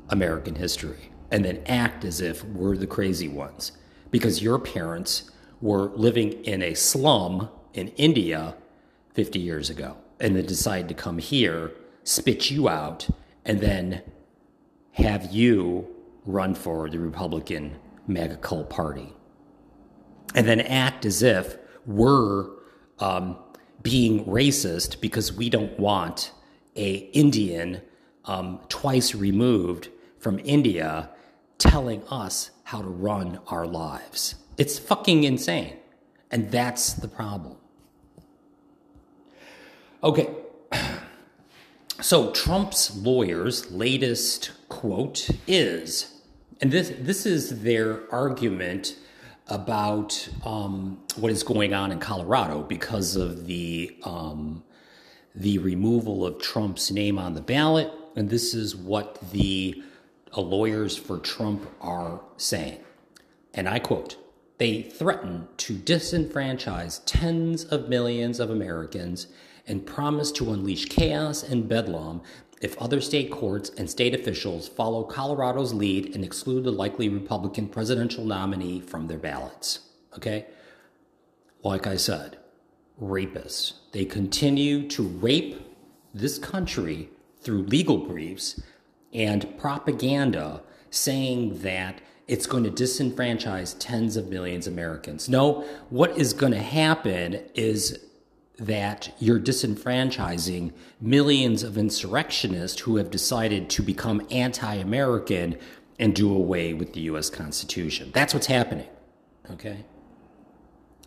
[0.10, 3.72] American history and then act as if we're the crazy ones
[4.10, 5.32] because your parents
[5.62, 8.56] were living in a slum in India
[9.14, 11.72] 50 years ago and then decided to come here
[12.04, 13.08] spit you out,
[13.46, 14.02] and then
[14.94, 15.88] have you
[16.26, 17.78] run for the Republican
[18.08, 19.14] MAGA cult party.
[20.36, 22.50] And then act as if we're
[23.00, 23.38] um,
[23.82, 26.32] being racist because we don't want
[26.76, 27.82] a Indian
[28.26, 31.10] um, twice removed from India
[31.58, 34.36] telling us how to run our lives.
[34.58, 35.78] It's fucking insane.
[36.30, 37.58] And that's the problem.
[40.04, 40.30] Okay.
[42.02, 46.12] So Trump's lawyer's latest quote is,
[46.60, 48.96] and this this is their argument
[49.48, 54.64] about um, what is going on in Colorado because of the um,
[55.36, 59.84] the removal of Trump's name on the ballot, and this is what the
[60.36, 62.80] uh, lawyers for Trump are saying,
[63.54, 64.18] and I quote.
[64.58, 69.26] They threaten to disenfranchise tens of millions of Americans
[69.72, 72.22] and promise to unleash chaos and bedlam
[72.62, 77.68] if other state courts and state officials follow Colorado's lead and exclude the likely Republican
[77.68, 79.80] presidential nominee from their ballots.
[80.16, 80.46] Okay?
[81.64, 82.38] Like I said,
[83.02, 83.74] rapists.
[83.94, 85.60] They continue to rape
[86.14, 88.62] this country through legal briefs
[89.12, 95.28] and propaganda saying that it's going to disenfranchise tens of millions of Americans.
[95.28, 98.00] No, what is going to happen is
[98.62, 100.71] that you're disenfranchising
[101.02, 105.58] millions of insurrectionists who have decided to become anti American
[105.97, 108.12] and do away with the US Constitution.
[108.13, 108.88] That's what's happening.
[109.50, 109.84] Okay?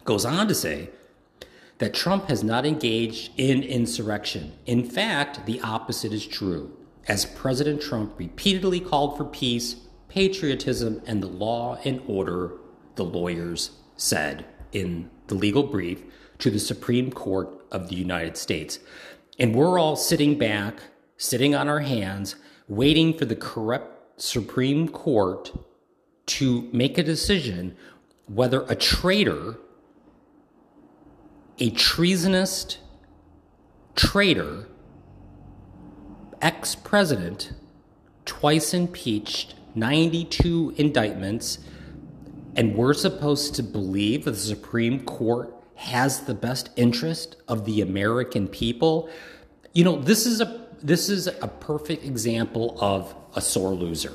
[0.05, 0.91] Goes on to say
[1.79, 4.53] that Trump has not engaged in insurrection.
[4.67, 6.77] In fact, the opposite is true.
[7.07, 9.77] As President Trump repeatedly called for peace,
[10.09, 12.53] patriotism, and the law and order,
[12.97, 16.03] the lawyers said in the legal brief
[16.45, 18.79] to the Supreme Court of the United States.
[19.39, 20.79] And we're all sitting back,
[21.17, 22.37] sitting on our hands,
[22.69, 25.51] waiting for the corrupt Supreme Court
[26.27, 27.75] to make a decision
[28.27, 29.57] whether a traitor,
[31.59, 32.77] a treasonous
[33.97, 34.69] traitor,
[36.43, 37.55] ex president,
[38.27, 41.61] twice impeached, 92 indictments,
[42.55, 48.49] and we're supposed to believe the Supreme Court has the best interest of the American
[48.49, 49.09] people.
[49.73, 54.13] You know, this is a this is a perfect example of a sore loser.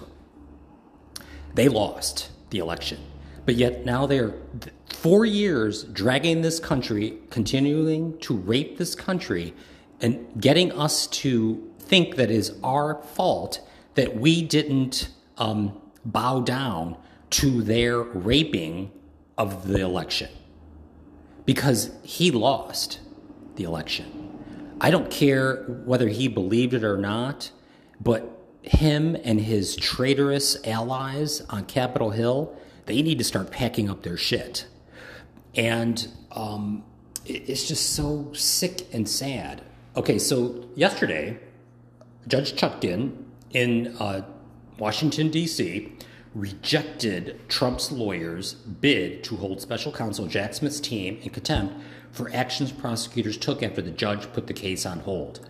[1.55, 2.99] They lost the election,
[3.45, 4.35] but yet now they're
[4.93, 9.53] four years dragging this country, continuing to rape this country,
[9.99, 16.97] and getting us to think that is our fault that we didn't um, bow down
[17.31, 18.91] to their raping
[19.37, 20.29] of the election
[21.49, 22.99] because he lost
[23.55, 24.75] the election.
[24.79, 27.49] I don't care whether he believed it or not,
[27.99, 34.03] but him and his traitorous allies on Capitol Hill, they need to start packing up
[34.03, 34.67] their shit.
[35.55, 36.83] And um,
[37.25, 39.63] it's just so sick and sad.
[39.97, 41.39] Okay, so yesterday,
[42.27, 44.21] Judge Chutkan in uh,
[44.77, 45.93] Washington, D.C.,
[46.35, 51.73] rejected Trump's lawyers' bid to hold special counsel Jack Smith's team in contempt
[52.11, 55.47] for actions prosecutors took after the judge put the case on hold.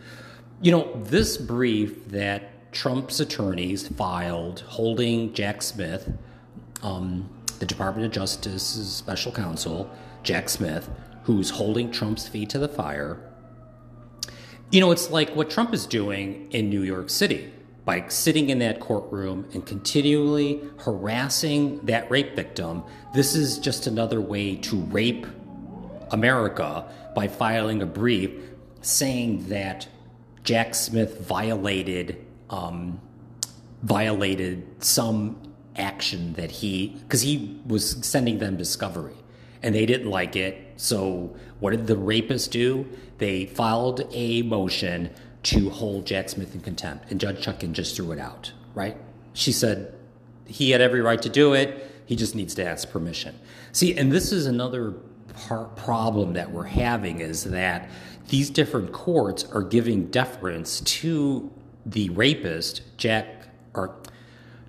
[0.62, 6.12] You know, this brief that Trump's attorneys filed holding Jack Smith,
[6.84, 9.89] um, the Department of Justice's special counsel,
[10.24, 10.89] Jack Smith,
[11.24, 13.20] who's holding Trump's feet to the fire.
[14.72, 17.52] You know, it's like what Trump is doing in New York City
[17.89, 22.84] by sitting in that courtroom and continually harassing that rape victim,
[23.15, 25.25] this is just another way to rape
[26.12, 28.30] America by filing a brief
[28.82, 29.88] saying that
[30.43, 33.02] Jack Smith violated um,
[33.82, 35.41] violated some
[35.75, 39.15] action that he because he was sending them discovery
[39.63, 40.73] and they didn't like it.
[40.78, 42.88] So what did the rapist do?
[43.17, 45.10] They filed a motion
[45.43, 48.98] to hold Jack Smith in contempt, and Judge Chutkan just threw it out, right?
[49.33, 49.96] She said
[50.46, 53.40] he had every right to do it, he just needs to ask permission.
[53.71, 54.96] See, and this is another
[55.48, 57.90] par- problem that we're having is that
[58.29, 61.52] these different courts are giving deference to
[61.85, 63.96] the rapist, Jack or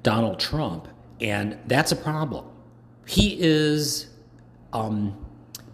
[0.02, 0.88] Donald Trump,
[1.20, 2.46] and that's a problem.
[3.06, 4.08] He is
[4.72, 5.16] um,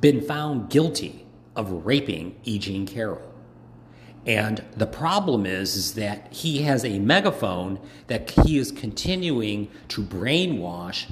[0.00, 2.58] been found guilty of raping E.
[2.58, 3.34] Jean Carroll.
[4.26, 10.02] And the problem is, is that he has a megaphone that he is continuing to
[10.02, 11.06] brainwash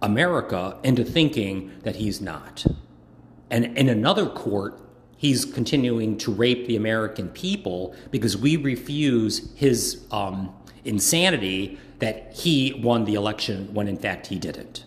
[0.00, 2.64] America into thinking that he's not.
[3.50, 4.80] And in another court,
[5.18, 10.54] he's continuing to rape the American people because we refuse his um,
[10.86, 14.84] insanity that he won the election when in fact he didn't.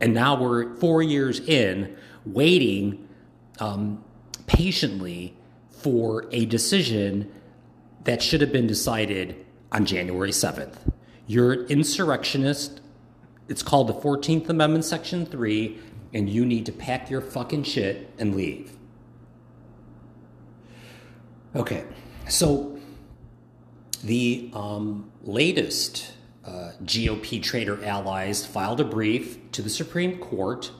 [0.00, 1.94] And now we're four years in,
[2.24, 3.06] waiting
[3.60, 4.02] um,
[4.46, 5.36] patiently
[5.82, 7.30] for a decision
[8.04, 10.76] that should have been decided on January 7th.
[11.26, 12.80] You're an insurrectionist.
[13.48, 15.78] It's called the 14th Amendment, Section 3,
[16.14, 18.76] and you need to pack your fucking shit and leave.
[21.54, 21.84] Okay,
[22.28, 22.78] so
[24.02, 26.12] the um, latest
[26.44, 30.70] uh, GOP traitor allies filed a brief to the Supreme Court,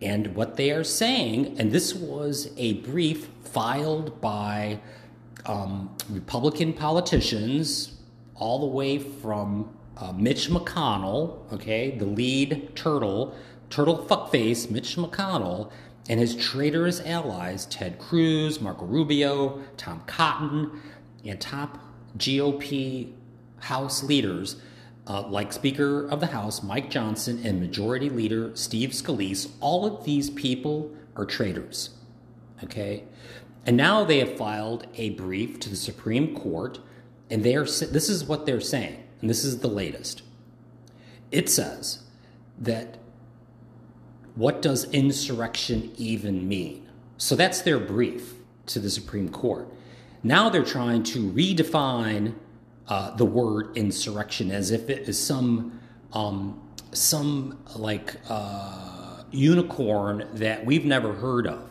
[0.00, 4.80] and what they are saying, and this was a brief filed by
[5.46, 7.98] um, Republican politicians
[8.34, 13.34] all the way from uh, Mitch McConnell, okay, the lead turtle,
[13.70, 15.70] turtle fuckface, Mitch McConnell,
[16.08, 20.80] and his traitorous allies, Ted Cruz, Marco Rubio, Tom Cotton,
[21.24, 21.78] and top
[22.16, 23.12] GOP
[23.60, 24.56] House leaders
[25.08, 29.50] uh, like Speaker of the House Mike Johnson and Majority Leader Steve Scalise.
[29.60, 31.90] All of these people are traitors,
[32.62, 33.04] okay?
[33.66, 36.78] And now they have filed a brief to the Supreme Court,
[37.30, 40.22] and they are this is what they're saying, and this is the latest.
[41.30, 42.02] It says
[42.58, 42.98] that
[44.34, 46.88] what does insurrection even mean?
[47.16, 48.34] So that's their brief
[48.66, 49.68] to the Supreme Court.
[50.22, 52.34] Now they're trying to redefine
[52.88, 55.80] uh, the word insurrection as if it is some
[56.12, 56.60] um,
[56.92, 61.68] some like uh, unicorn that we've never heard of.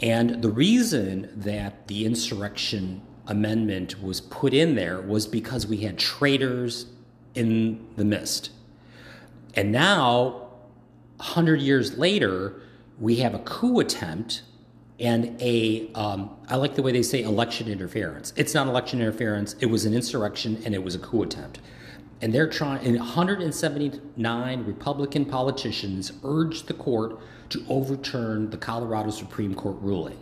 [0.00, 5.98] And the reason that the insurrection amendment was put in there was because we had
[5.98, 6.86] traitors
[7.34, 8.50] in the mist.
[9.54, 10.48] And now,
[11.16, 12.60] 100 years later,
[13.00, 14.42] we have a coup attempt
[14.98, 18.32] and a um, I like the way they say election interference.
[18.36, 21.60] It's not election interference, it was an insurrection and it was a coup attempt.
[22.20, 27.20] And they're trying, and 179 Republican politicians urged the court
[27.50, 30.18] to overturn the Colorado Supreme Court ruling.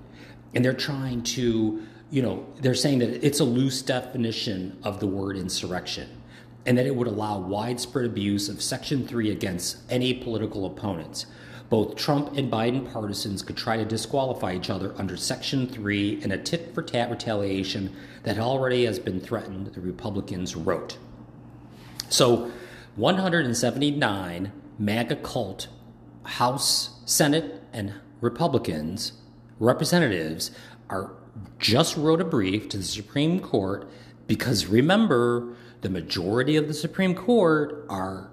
[0.54, 5.06] And they're trying to, you know, they're saying that it's a loose definition of the
[5.06, 6.08] word insurrection
[6.66, 11.26] and that it would allow widespread abuse of Section 3 against any political opponents.
[11.68, 16.30] Both Trump and Biden partisans could try to disqualify each other under Section 3 in
[16.30, 20.98] a tit for tat retaliation that already has been threatened, the Republicans wrote.
[22.08, 22.52] So,
[22.94, 25.68] 179 MAGA cult
[26.24, 29.12] House, Senate, and Republicans
[29.58, 30.50] representatives
[30.88, 31.12] are
[31.58, 33.88] just wrote a brief to the Supreme Court
[34.26, 38.30] because remember, the majority of the Supreme Court are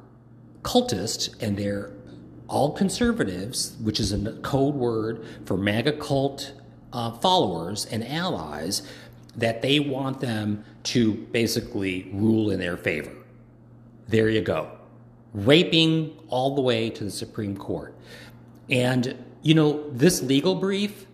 [0.63, 1.91] cultists and they're
[2.53, 6.53] all conservatives, which is a code word for MAGA cult
[6.93, 8.83] uh, followers and allies,
[9.35, 13.11] that they want them to basically rule in their favor.
[14.07, 14.71] There you go
[15.33, 17.95] raping all the way to the Supreme Court.
[18.69, 21.05] And, you know, this legal brief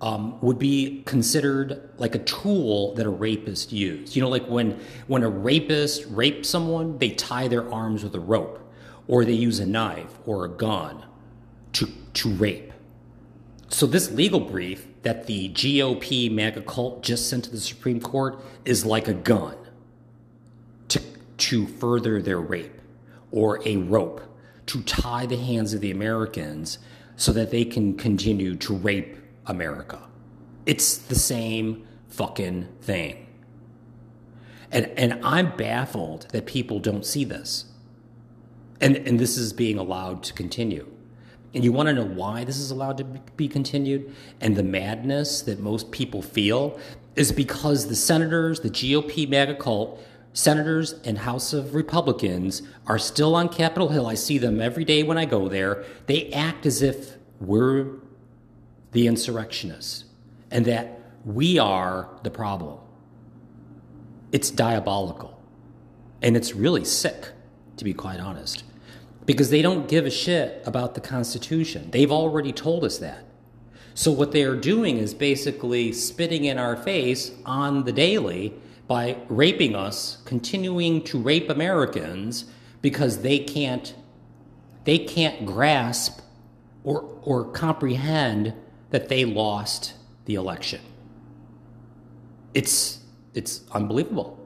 [0.00, 4.16] um, would be considered like a tool that a rapist used.
[4.16, 8.20] You know, like when, when a rapist rapes someone, they tie their arms with a
[8.20, 8.58] rope,
[9.12, 11.04] or they use a knife or a gun
[11.74, 12.72] to, to rape.
[13.68, 18.42] So, this legal brief that the GOP MAGA cult just sent to the Supreme Court
[18.64, 19.54] is like a gun
[20.88, 21.02] to,
[21.36, 22.80] to further their rape
[23.30, 24.22] or a rope
[24.64, 26.78] to tie the hands of the Americans
[27.14, 30.00] so that they can continue to rape America.
[30.64, 33.26] It's the same fucking thing.
[34.70, 37.66] And, and I'm baffled that people don't see this.
[38.82, 40.86] And, and this is being allowed to continue.
[41.54, 44.14] And you want to know why this is allowed to be continued?
[44.40, 46.78] And the madness that most people feel
[47.14, 50.02] is because the senators, the GOP MAGA cult,
[50.32, 54.06] senators and House of Republicans are still on Capitol Hill.
[54.06, 55.84] I see them every day when I go there.
[56.06, 57.98] They act as if we're
[58.92, 60.04] the insurrectionists
[60.50, 62.78] and that we are the problem.
[64.32, 65.38] It's diabolical.
[66.22, 67.28] And it's really sick,
[67.76, 68.64] to be quite honest,
[69.26, 71.90] because they don't give a shit about the Constitution.
[71.90, 73.24] They've already told us that.
[73.94, 78.54] So, what they are doing is basically spitting in our face on the daily
[78.86, 82.46] by raping us, continuing to rape Americans
[82.80, 83.94] because they can't
[84.84, 86.20] they can't grasp
[86.84, 88.54] or or comprehend
[88.90, 89.94] that they lost
[90.24, 90.80] the election.
[92.54, 93.00] It's
[93.34, 94.41] it's unbelievable.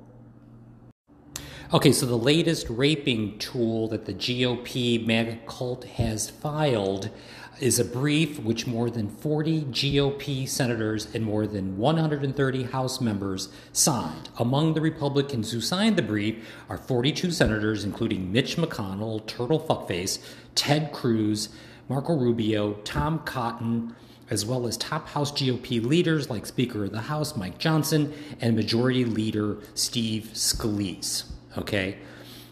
[1.75, 7.11] Okay, so the latest raping tool that the GOP MAGA cult has filed
[7.59, 13.49] is a brief which more than 40 GOP senators and more than 130 House members
[13.73, 14.29] signed.
[14.39, 16.37] Among the Republicans who signed the brief
[16.69, 20.21] are 42 senators, including Mitch McConnell, Turtle Fuckface,
[20.55, 21.49] Ted Cruz,
[21.89, 23.93] Marco Rubio, Tom Cotton,
[24.31, 28.55] as well as top House GOP leaders like Speaker of the House Mike Johnson and
[28.55, 31.33] Majority Leader Steve Scalise.
[31.59, 31.99] Okay,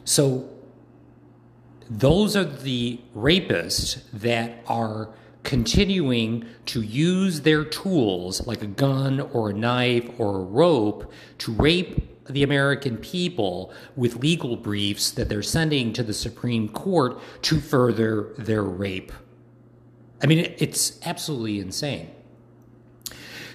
[0.04, 0.48] so
[1.90, 5.10] those are the rapists that are
[5.42, 11.52] continuing to use their tools like a gun or a knife or a rope to
[11.52, 17.60] rape the American people with legal briefs that they're sending to the Supreme Court to
[17.60, 19.12] further their rape.
[20.22, 22.10] I mean, it's absolutely insane.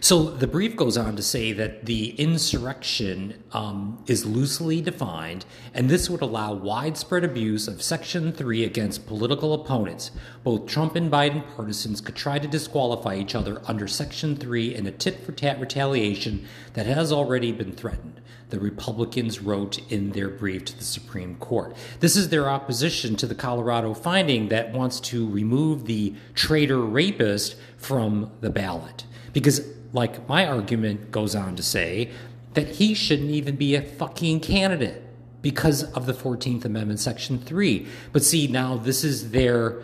[0.02, 5.89] So the brief goes on to say that the insurrection um, is loosely defined, and
[5.89, 10.12] this would allow widespread abuse of Section 3 against political opponents.
[10.43, 14.88] Both Trump and Biden partisans could try to disqualify each other under Section 3 in
[14.88, 18.22] a tit for tat retaliation that has already been threatened.
[18.52, 21.76] The Republicans wrote in their brief to the Supreme Court.
[22.00, 27.58] This is their opposition to the Colorado finding that wants to remove the traitor rapist
[27.78, 29.04] from the ballot.
[29.34, 29.62] Because
[29.94, 32.12] like my argument goes on to say
[32.54, 35.04] that he shouldn't even be a fucking candidate
[35.42, 39.82] because of the 14th Amendment section 3 but see now this is their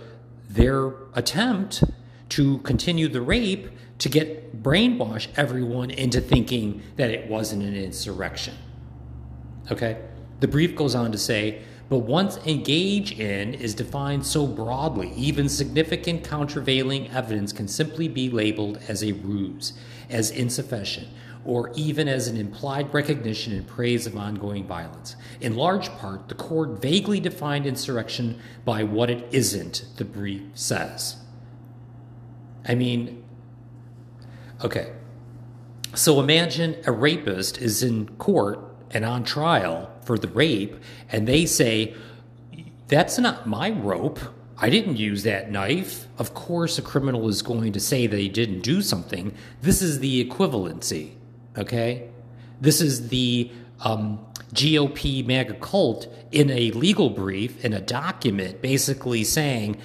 [0.49, 1.83] their attempt
[2.29, 8.55] to continue the rape to get brainwash everyone into thinking that it wasn't an insurrection.
[9.71, 9.97] Okay?
[10.39, 15.47] The brief goes on to say but once engage in is defined so broadly, even
[15.47, 19.73] significant countervailing evidence can simply be labeled as a ruse,
[20.09, 21.07] as insufficient,
[21.45, 25.15] or even as an implied recognition and praise of ongoing violence.
[25.39, 31.17] In large part, the court vaguely defined insurrection by what it isn't, the brief says.
[32.67, 33.23] I mean,
[34.63, 34.91] okay.
[35.93, 38.59] So imagine a rapist is in court
[38.91, 40.75] and on trial for the rape,
[41.11, 41.95] and they say,
[42.87, 44.19] That's not my rope.
[44.57, 46.07] I didn't use that knife.
[46.17, 49.33] Of course, a criminal is going to say they didn't do something.
[49.61, 51.11] This is the equivalency,
[51.57, 52.09] okay?
[52.61, 53.51] This is the
[53.81, 59.77] um, GOP MAGA cult in a legal brief, in a document, basically saying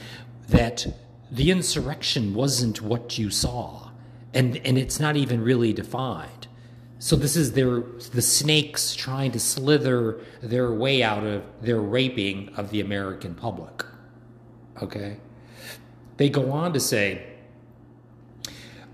[0.49, 0.87] that
[1.31, 3.91] the insurrection wasn't what you saw,
[4.33, 6.47] and, and it's not even really defined.
[6.99, 7.81] So this is their
[8.13, 13.85] the snakes trying to slither their way out of their raping of the American public.
[14.83, 15.17] Okay,
[16.17, 17.27] they go on to say,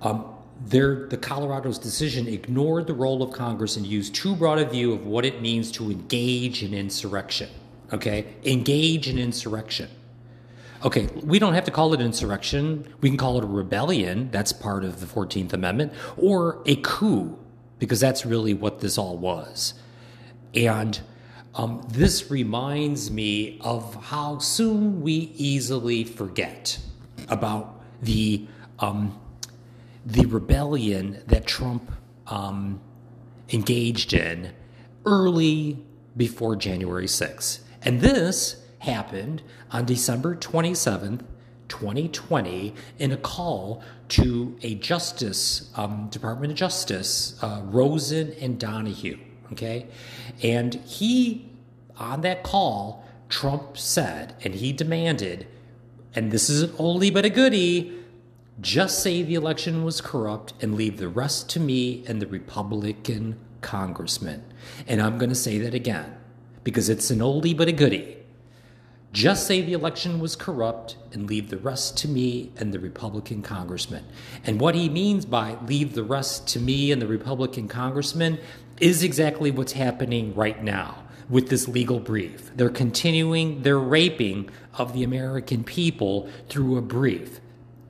[0.02, 0.26] um,
[0.64, 4.92] their, the Colorado's decision ignored the role of Congress and used too broad a view
[4.92, 7.50] of what it means to engage in insurrection.
[7.92, 9.88] Okay, engage in insurrection.
[10.84, 12.86] Okay, we don't have to call it insurrection.
[13.00, 14.30] We can call it a rebellion.
[14.30, 17.38] That's part of the 14th Amendment, or a coup
[17.78, 19.74] because that's really what this all was.
[20.54, 21.00] And
[21.56, 26.78] um, this reminds me of how soon we easily forget
[27.28, 28.46] about the
[28.78, 29.18] um,
[30.04, 31.90] the rebellion that Trump
[32.26, 32.80] um,
[33.48, 34.52] engaged in
[35.04, 35.84] early
[36.16, 37.60] before January 6th.
[37.82, 39.42] And this happened
[39.72, 41.22] on December 27th,
[41.68, 49.18] 2020 in a call to a Justice um, Department of Justice, uh, Rosen and Donoghue.
[49.52, 49.86] Okay,
[50.42, 51.48] and he
[51.98, 55.46] on that call, Trump said, and he demanded,
[56.14, 57.92] and this is an oldie but a goodie.
[58.60, 63.38] Just say the election was corrupt and leave the rest to me and the Republican
[63.60, 64.42] congressman.
[64.86, 66.16] And I'm going to say that again
[66.64, 68.16] because it's an oldie but a goodie.
[69.12, 73.42] Just say the election was corrupt and leave the rest to me and the Republican
[73.42, 74.04] congressman.
[74.44, 78.38] And what he means by leave the rest to me and the Republican congressman
[78.80, 82.50] is exactly what's happening right now with this legal brief.
[82.56, 87.40] They're continuing their raping of the American people through a brief.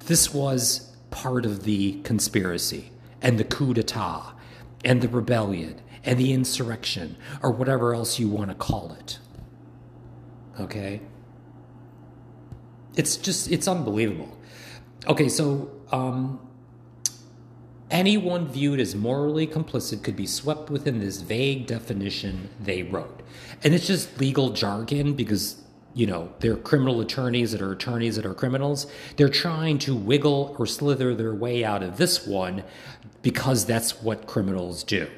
[0.06, 4.32] This was part of the conspiracy and the coup d'etat
[4.84, 9.18] and the rebellion and the insurrection or whatever else you want to call it.
[10.60, 11.00] Okay?
[12.96, 14.38] It's just, it's unbelievable.
[15.06, 16.45] Okay, so um,
[17.90, 23.22] anyone viewed as morally complicit could be swept within this vague definition they wrote.
[23.62, 25.62] And it's just legal jargon because,
[25.94, 28.86] you know, they're criminal attorneys that are attorneys that are criminals.
[29.16, 32.64] They're trying to wiggle or slither their way out of this one
[33.22, 35.08] because that's what criminals do.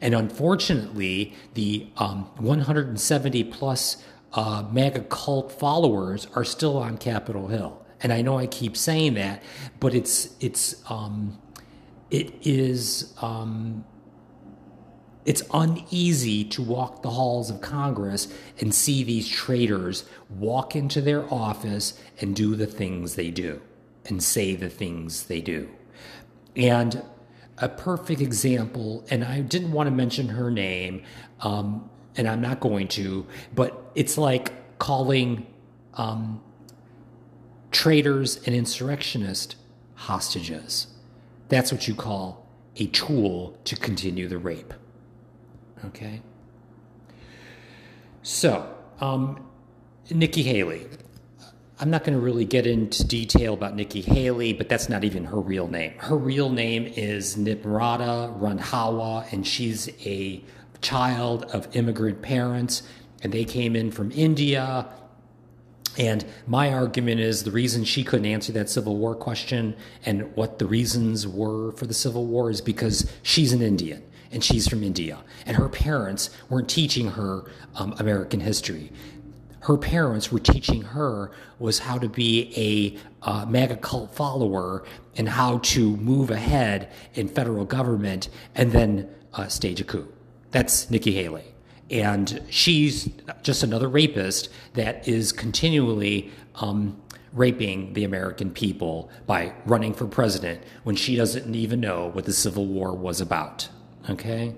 [0.00, 4.02] And unfortunately, the um, 170 plus
[4.32, 7.82] uh, MAGA cult followers are still on Capitol Hill.
[8.02, 9.42] And I know I keep saying that,
[9.80, 11.38] but it's it's um,
[12.10, 13.84] it is um,
[15.26, 21.32] it's uneasy to walk the halls of Congress and see these traitors walk into their
[21.34, 23.60] office and do the things they do
[24.04, 25.68] and say the things they do.
[26.54, 27.02] And
[27.58, 31.02] a perfect example, and I didn't want to mention her name,
[31.40, 35.46] um, and I'm not going to, but it's like calling
[35.94, 36.40] um,
[37.72, 39.56] traitors and insurrectionists
[39.94, 40.86] hostages.
[41.48, 44.74] That's what you call a tool to continue the rape.
[45.84, 46.20] Okay?
[48.22, 49.46] So, um,
[50.10, 50.86] Nikki Haley.
[51.78, 55.24] I'm not going to really get into detail about Nikki Haley, but that's not even
[55.24, 55.92] her real name.
[55.98, 60.42] Her real name is Nimrata Randhawa, and she's a
[60.80, 62.82] child of immigrant parents,
[63.22, 64.86] and they came in from India.
[65.98, 69.74] And my argument is the reason she couldn't answer that Civil War question
[70.04, 74.42] and what the reasons were for the Civil War is because she's an Indian and
[74.44, 77.44] she's from India, and her parents weren't teaching her
[77.76, 78.90] um, American history
[79.66, 84.84] her parents were teaching her was how to be a uh, MAGA cult follower
[85.16, 90.06] and how to move ahead in federal government and then uh, stage a coup.
[90.52, 91.55] That's Nikki Haley.
[91.90, 93.08] And she's
[93.42, 97.00] just another rapist that is continually um,
[97.32, 102.32] raping the American people by running for president when she doesn't even know what the
[102.32, 103.68] Civil War was about.
[104.10, 104.54] Okay?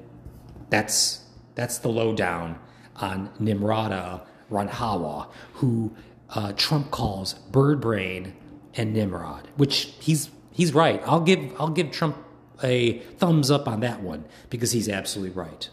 [0.70, 1.24] That's,
[1.55, 2.59] that's the lowdown
[2.97, 5.95] on Nimrata Randhawa, who
[6.31, 8.35] uh, Trump calls bird brain
[8.74, 11.03] and Nimrod, which he's he's right.
[11.05, 12.16] I'll give I'll give Trump
[12.62, 15.68] a thumbs up on that one because he's absolutely right.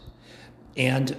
[0.76, 1.16] And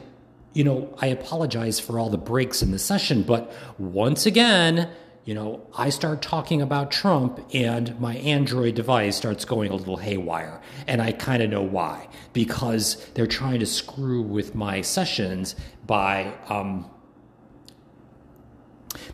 [0.57, 4.89] you know, I apologize for all the breaks in the session, but once again,
[5.23, 9.97] you know, I start talking about Trump and my Android device starts going a little
[9.97, 10.59] haywire.
[10.87, 12.07] And I kind of know why.
[12.33, 15.55] Because they're trying to screw with my sessions
[15.85, 16.89] by um,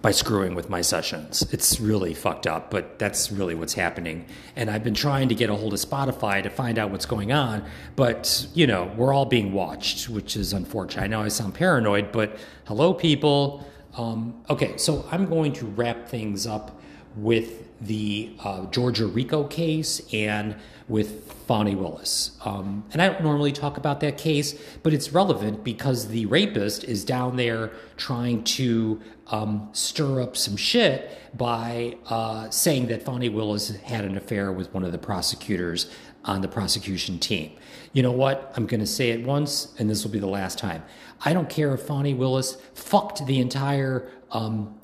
[0.01, 1.41] by screwing with my sessions.
[1.51, 4.25] It's really fucked up, but that's really what's happening.
[4.55, 7.31] And I've been trying to get a hold of Spotify to find out what's going
[7.31, 7.63] on,
[7.95, 11.03] but you know, we're all being watched, which is unfortunate.
[11.03, 13.65] I know I sound paranoid, but hello, people.
[13.97, 16.79] Um, okay, so I'm going to wrap things up
[17.15, 20.55] with the uh, Georgia RICO case and
[20.88, 22.31] with Fani Willis.
[22.43, 26.84] Um, and I don't normally talk about that case, but it's relevant because the rapist
[26.84, 29.01] is down there trying to
[29.34, 34.71] um, stir up some shit by uh, saying that Fani Willis had an affair with
[34.75, 35.89] one of the prosecutors
[36.23, 37.51] on the prosecution team.
[37.93, 38.53] You know what?
[38.55, 40.84] I'm going to say it once, and this will be the last time.
[41.25, 44.79] I don't care if Fani Willis fucked the entire um,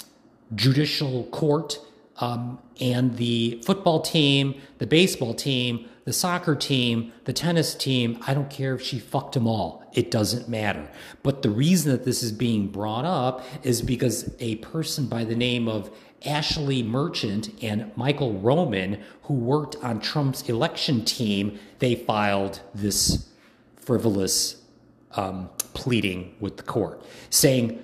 [0.56, 1.80] judicial court
[2.18, 8.34] um, and the football team, the baseball team, the soccer team, the tennis team, I
[8.34, 9.84] don't care if she fucked them all.
[9.94, 10.90] It doesn't matter.
[11.22, 15.36] But the reason that this is being brought up is because a person by the
[15.36, 15.96] name of
[16.26, 23.30] Ashley Merchant and Michael Roman, who worked on Trump's election team, they filed this
[23.76, 24.64] frivolous
[25.12, 27.84] um, pleading with the court, saying,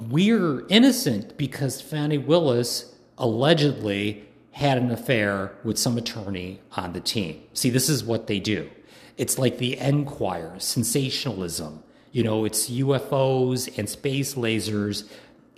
[0.00, 4.25] We're innocent because Fani Willis allegedly
[4.56, 7.42] had an affair with some attorney on the team.
[7.52, 8.70] See, this is what they do.
[9.18, 11.82] It's like the Enquirer, sensationalism.
[12.10, 15.06] You know, it's UFOs and space lasers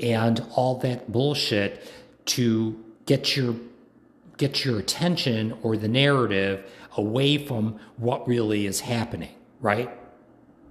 [0.01, 1.88] and all that bullshit
[2.26, 3.55] to get your
[4.36, 9.90] get your attention or the narrative away from what really is happening, right?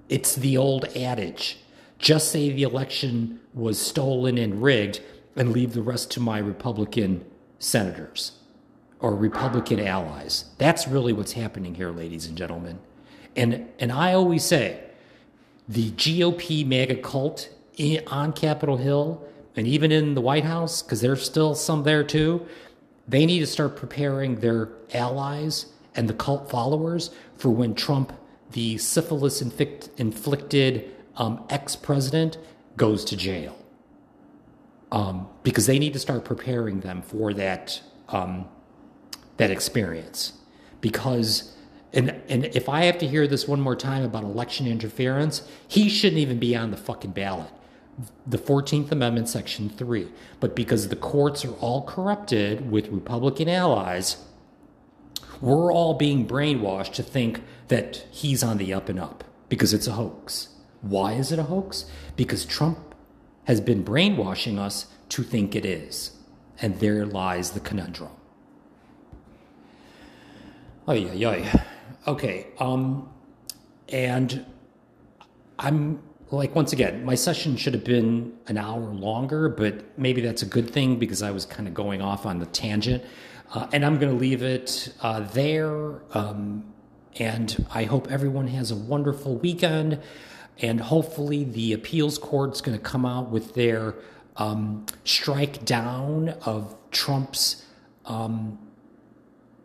[0.09, 1.59] It's the old adage.
[1.97, 4.99] Just say the election was stolen and rigged
[5.37, 7.23] and leave the rest to my Republican
[7.59, 8.33] senators
[8.99, 10.45] or Republican allies.
[10.57, 12.79] That's really what's happening here, ladies and gentlemen.
[13.35, 14.83] And, and I always say
[15.67, 17.49] the GOP MAGA cult
[18.07, 19.23] on Capitol Hill
[19.55, 22.45] and even in the White House, because there's still some there too,
[23.07, 28.13] they need to start preparing their allies and the cult followers for when Trump,
[28.51, 32.37] the syphilis inflict, inflicted um, ex president,
[32.75, 33.57] goes to jail
[34.91, 38.47] um, because they need to start preparing them for that um,
[39.37, 40.33] that experience.
[40.81, 41.55] Because
[41.93, 45.89] and and if I have to hear this one more time about election interference, he
[45.89, 47.49] shouldn't even be on the fucking ballot.
[48.27, 50.07] The 14th Amendment, Section 3.
[50.39, 54.17] But because the courts are all corrupted with Republican allies,
[55.41, 59.87] we're all being brainwashed to think that he's on the up and up because it's
[59.87, 60.49] a hoax.
[60.81, 61.85] Why is it a hoax?
[62.15, 62.86] Because Trump
[63.47, 66.11] has been brainwashing us to think it is.
[66.61, 68.11] And there lies the conundrum.
[70.85, 71.63] Oh, yeah, yeah.
[72.05, 72.47] Okay.
[72.59, 73.09] Um,
[73.87, 74.45] and
[75.57, 80.41] I'm like, once again, my session should have been an hour longer, but maybe that's
[80.41, 83.01] a good thing because I was kind of going off on the tangent.
[83.53, 86.01] Uh, and I'm going to leave it uh, there.
[86.13, 86.65] Um,
[87.17, 90.01] and I hope everyone has a wonderful weekend.
[90.59, 93.95] And hopefully, the appeals court's going to come out with their
[94.37, 97.63] um, strike down of Trump's
[98.05, 98.57] um,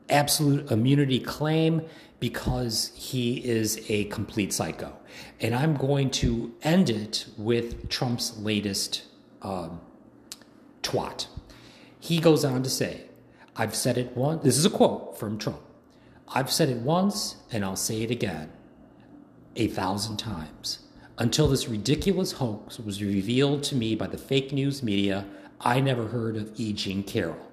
[0.09, 1.83] absolute immunity claim
[2.21, 4.97] because he is a complete psycho.
[5.41, 9.03] And I'm going to end it with Trump's latest
[9.43, 9.81] um,
[10.83, 11.27] twat.
[11.99, 13.07] He goes on to say,
[13.57, 14.43] I've said it once.
[14.45, 15.61] This is a quote from Trump.
[16.29, 18.51] I've said it once and I'll say it again
[19.57, 20.79] a thousand times.
[21.23, 25.25] Until this ridiculous hoax was revealed to me by the fake news media,
[25.61, 26.73] I never heard of E.
[26.73, 27.49] Jean Carroll,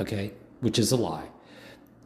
[0.00, 1.28] okay, which is a lie.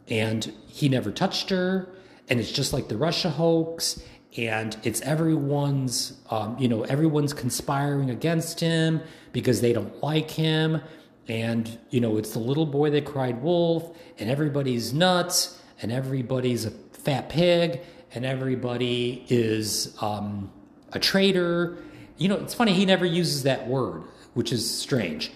[0.07, 1.89] And he never touched her,
[2.29, 4.03] and it's just like the Russia hoax,
[4.37, 9.01] and it's everyone's, um, you know, everyone's conspiring against him
[9.33, 10.79] because they don't like him.
[11.27, 16.65] And, you know, it's the little boy that cried wolf, and everybody's nuts, and everybody's
[16.65, 17.81] a fat pig,
[18.13, 20.51] and everybody is um,
[20.91, 21.77] a traitor.
[22.17, 25.31] You know, it's funny, he never uses that word, which is strange.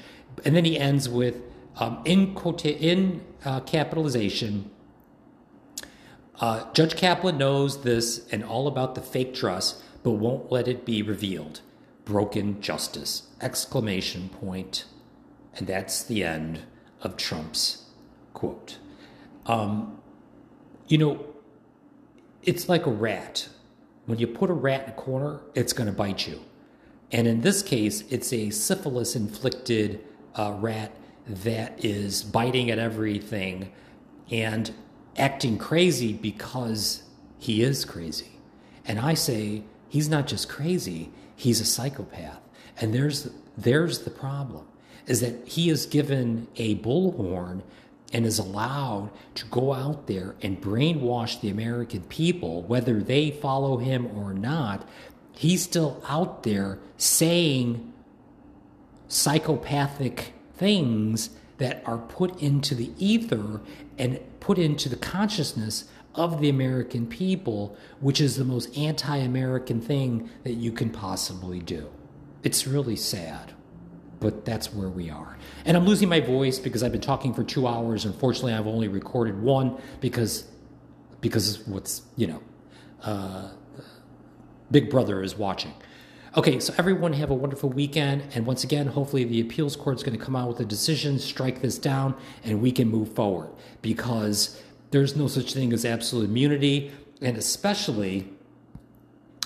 [0.45, 1.41] And then he ends with
[1.77, 4.69] um, in, quote, in uh, capitalization.
[6.39, 10.85] Uh, Judge Kaplan knows this and all about the fake trust, but won't let it
[10.85, 11.61] be revealed.
[12.05, 13.27] Broken justice!
[13.41, 14.85] Exclamation point.
[15.55, 16.61] And that's the end
[17.01, 17.85] of Trump's
[18.33, 18.77] quote.
[19.45, 19.99] Um,
[20.87, 21.25] you know,
[22.41, 23.47] it's like a rat.
[24.05, 26.41] When you put a rat in a corner, it's going to bite you.
[27.11, 30.03] And in this case, it's a syphilis inflicted
[30.35, 30.91] uh, rat
[31.27, 33.71] that is biting at everything
[34.31, 34.73] and
[35.17, 37.03] acting crazy because
[37.37, 38.39] he is crazy.
[38.85, 42.39] And I say, he's not just crazy, he's a psychopath.
[42.81, 44.65] And there's, there's the problem
[45.05, 47.61] is that he is given a bullhorn
[48.13, 53.77] and is allowed to go out there and brainwash the American people, whether they follow
[53.77, 54.87] him or not.
[55.33, 57.91] He's still out there saying
[59.07, 63.61] psychopathic things that are put into the ether
[63.97, 69.81] and put into the consciousness of the American people, which is the most anti American
[69.81, 71.89] thing that you can possibly do.
[72.43, 73.53] It's really sad
[74.23, 75.37] but that's where we are.
[75.65, 78.05] And I'm losing my voice because I've been talking for two hours.
[78.05, 80.45] Unfortunately, I've only recorded one because
[81.19, 82.41] because what's you know,
[83.03, 83.49] uh,
[84.71, 85.73] Big Brother is watching.
[86.37, 90.03] Okay, so everyone have a wonderful weekend, and once again, hopefully the appeals court is
[90.03, 93.51] going to come out with a decision, strike this down, and we can move forward
[93.83, 94.59] because
[94.89, 98.29] there's no such thing as absolute immunity, and especially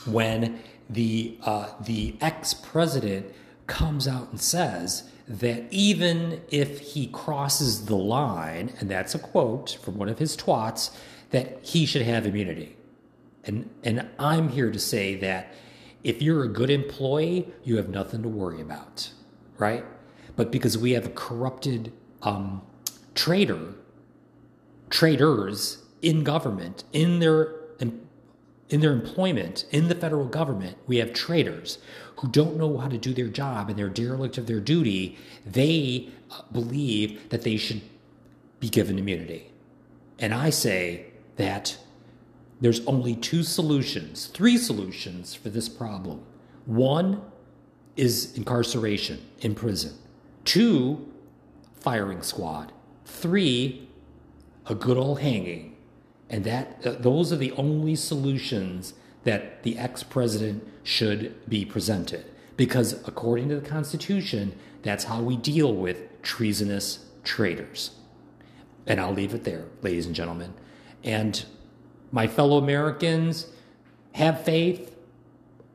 [0.05, 3.25] when the uh, the ex president
[3.67, 9.77] comes out and says that even if he crosses the line, and that's a quote
[9.81, 10.95] from one of his twats,
[11.31, 12.77] that he should have immunity.
[13.43, 15.53] And, and I'm here to say that
[16.03, 19.11] if you're a good employee, you have nothing to worry about,
[19.57, 19.83] right?
[20.35, 21.91] But because we have a corrupted
[22.21, 22.61] um,
[23.15, 23.73] trader,
[24.89, 27.53] traders in government, in their
[28.69, 31.77] in their employment in the federal government, we have traitors
[32.17, 35.17] who don't know how to do their job and they're derelict of their duty.
[35.45, 37.81] They uh, believe that they should
[38.59, 39.51] be given immunity.
[40.19, 41.07] And I say
[41.37, 41.77] that
[42.59, 46.25] there's only two solutions, three solutions for this problem.
[46.65, 47.21] One
[47.95, 49.93] is incarceration in prison,
[50.43, 51.07] two,
[51.79, 52.73] firing squad,
[53.05, 53.87] three,
[54.65, 55.76] a good old hanging
[56.29, 62.25] and that uh, those are the only solutions that the ex-president should be presented.
[62.55, 67.91] Because according to the constitution that's how we deal with treasonous traitors.
[68.85, 70.53] And i'll leave it there ladies and gentlemen.
[71.03, 71.43] And
[72.11, 73.47] my fellow americans
[74.13, 74.95] have faith.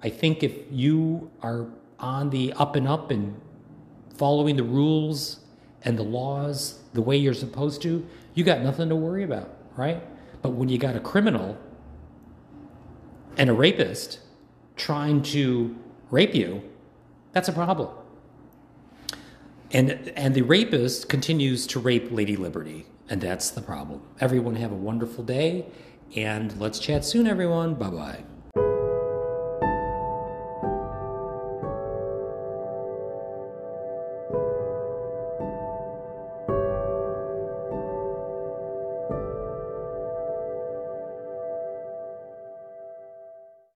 [0.03, 1.66] I think if you are
[1.98, 3.40] on the up and up and
[4.16, 5.40] following the rules
[5.84, 10.03] and the laws the way you're supposed to you got nothing to worry about right
[10.43, 11.57] but when you got a criminal
[13.36, 14.20] and a rapist
[14.76, 15.76] trying to
[16.11, 16.62] rape you,
[17.32, 17.88] that's a problem.
[19.72, 24.03] And and the rapist continues to rape Lady Liberty, and that's the problem.
[24.20, 25.66] Everyone have a wonderful day,
[26.14, 27.74] and let's chat soon, everyone.
[27.74, 28.24] Bye bye.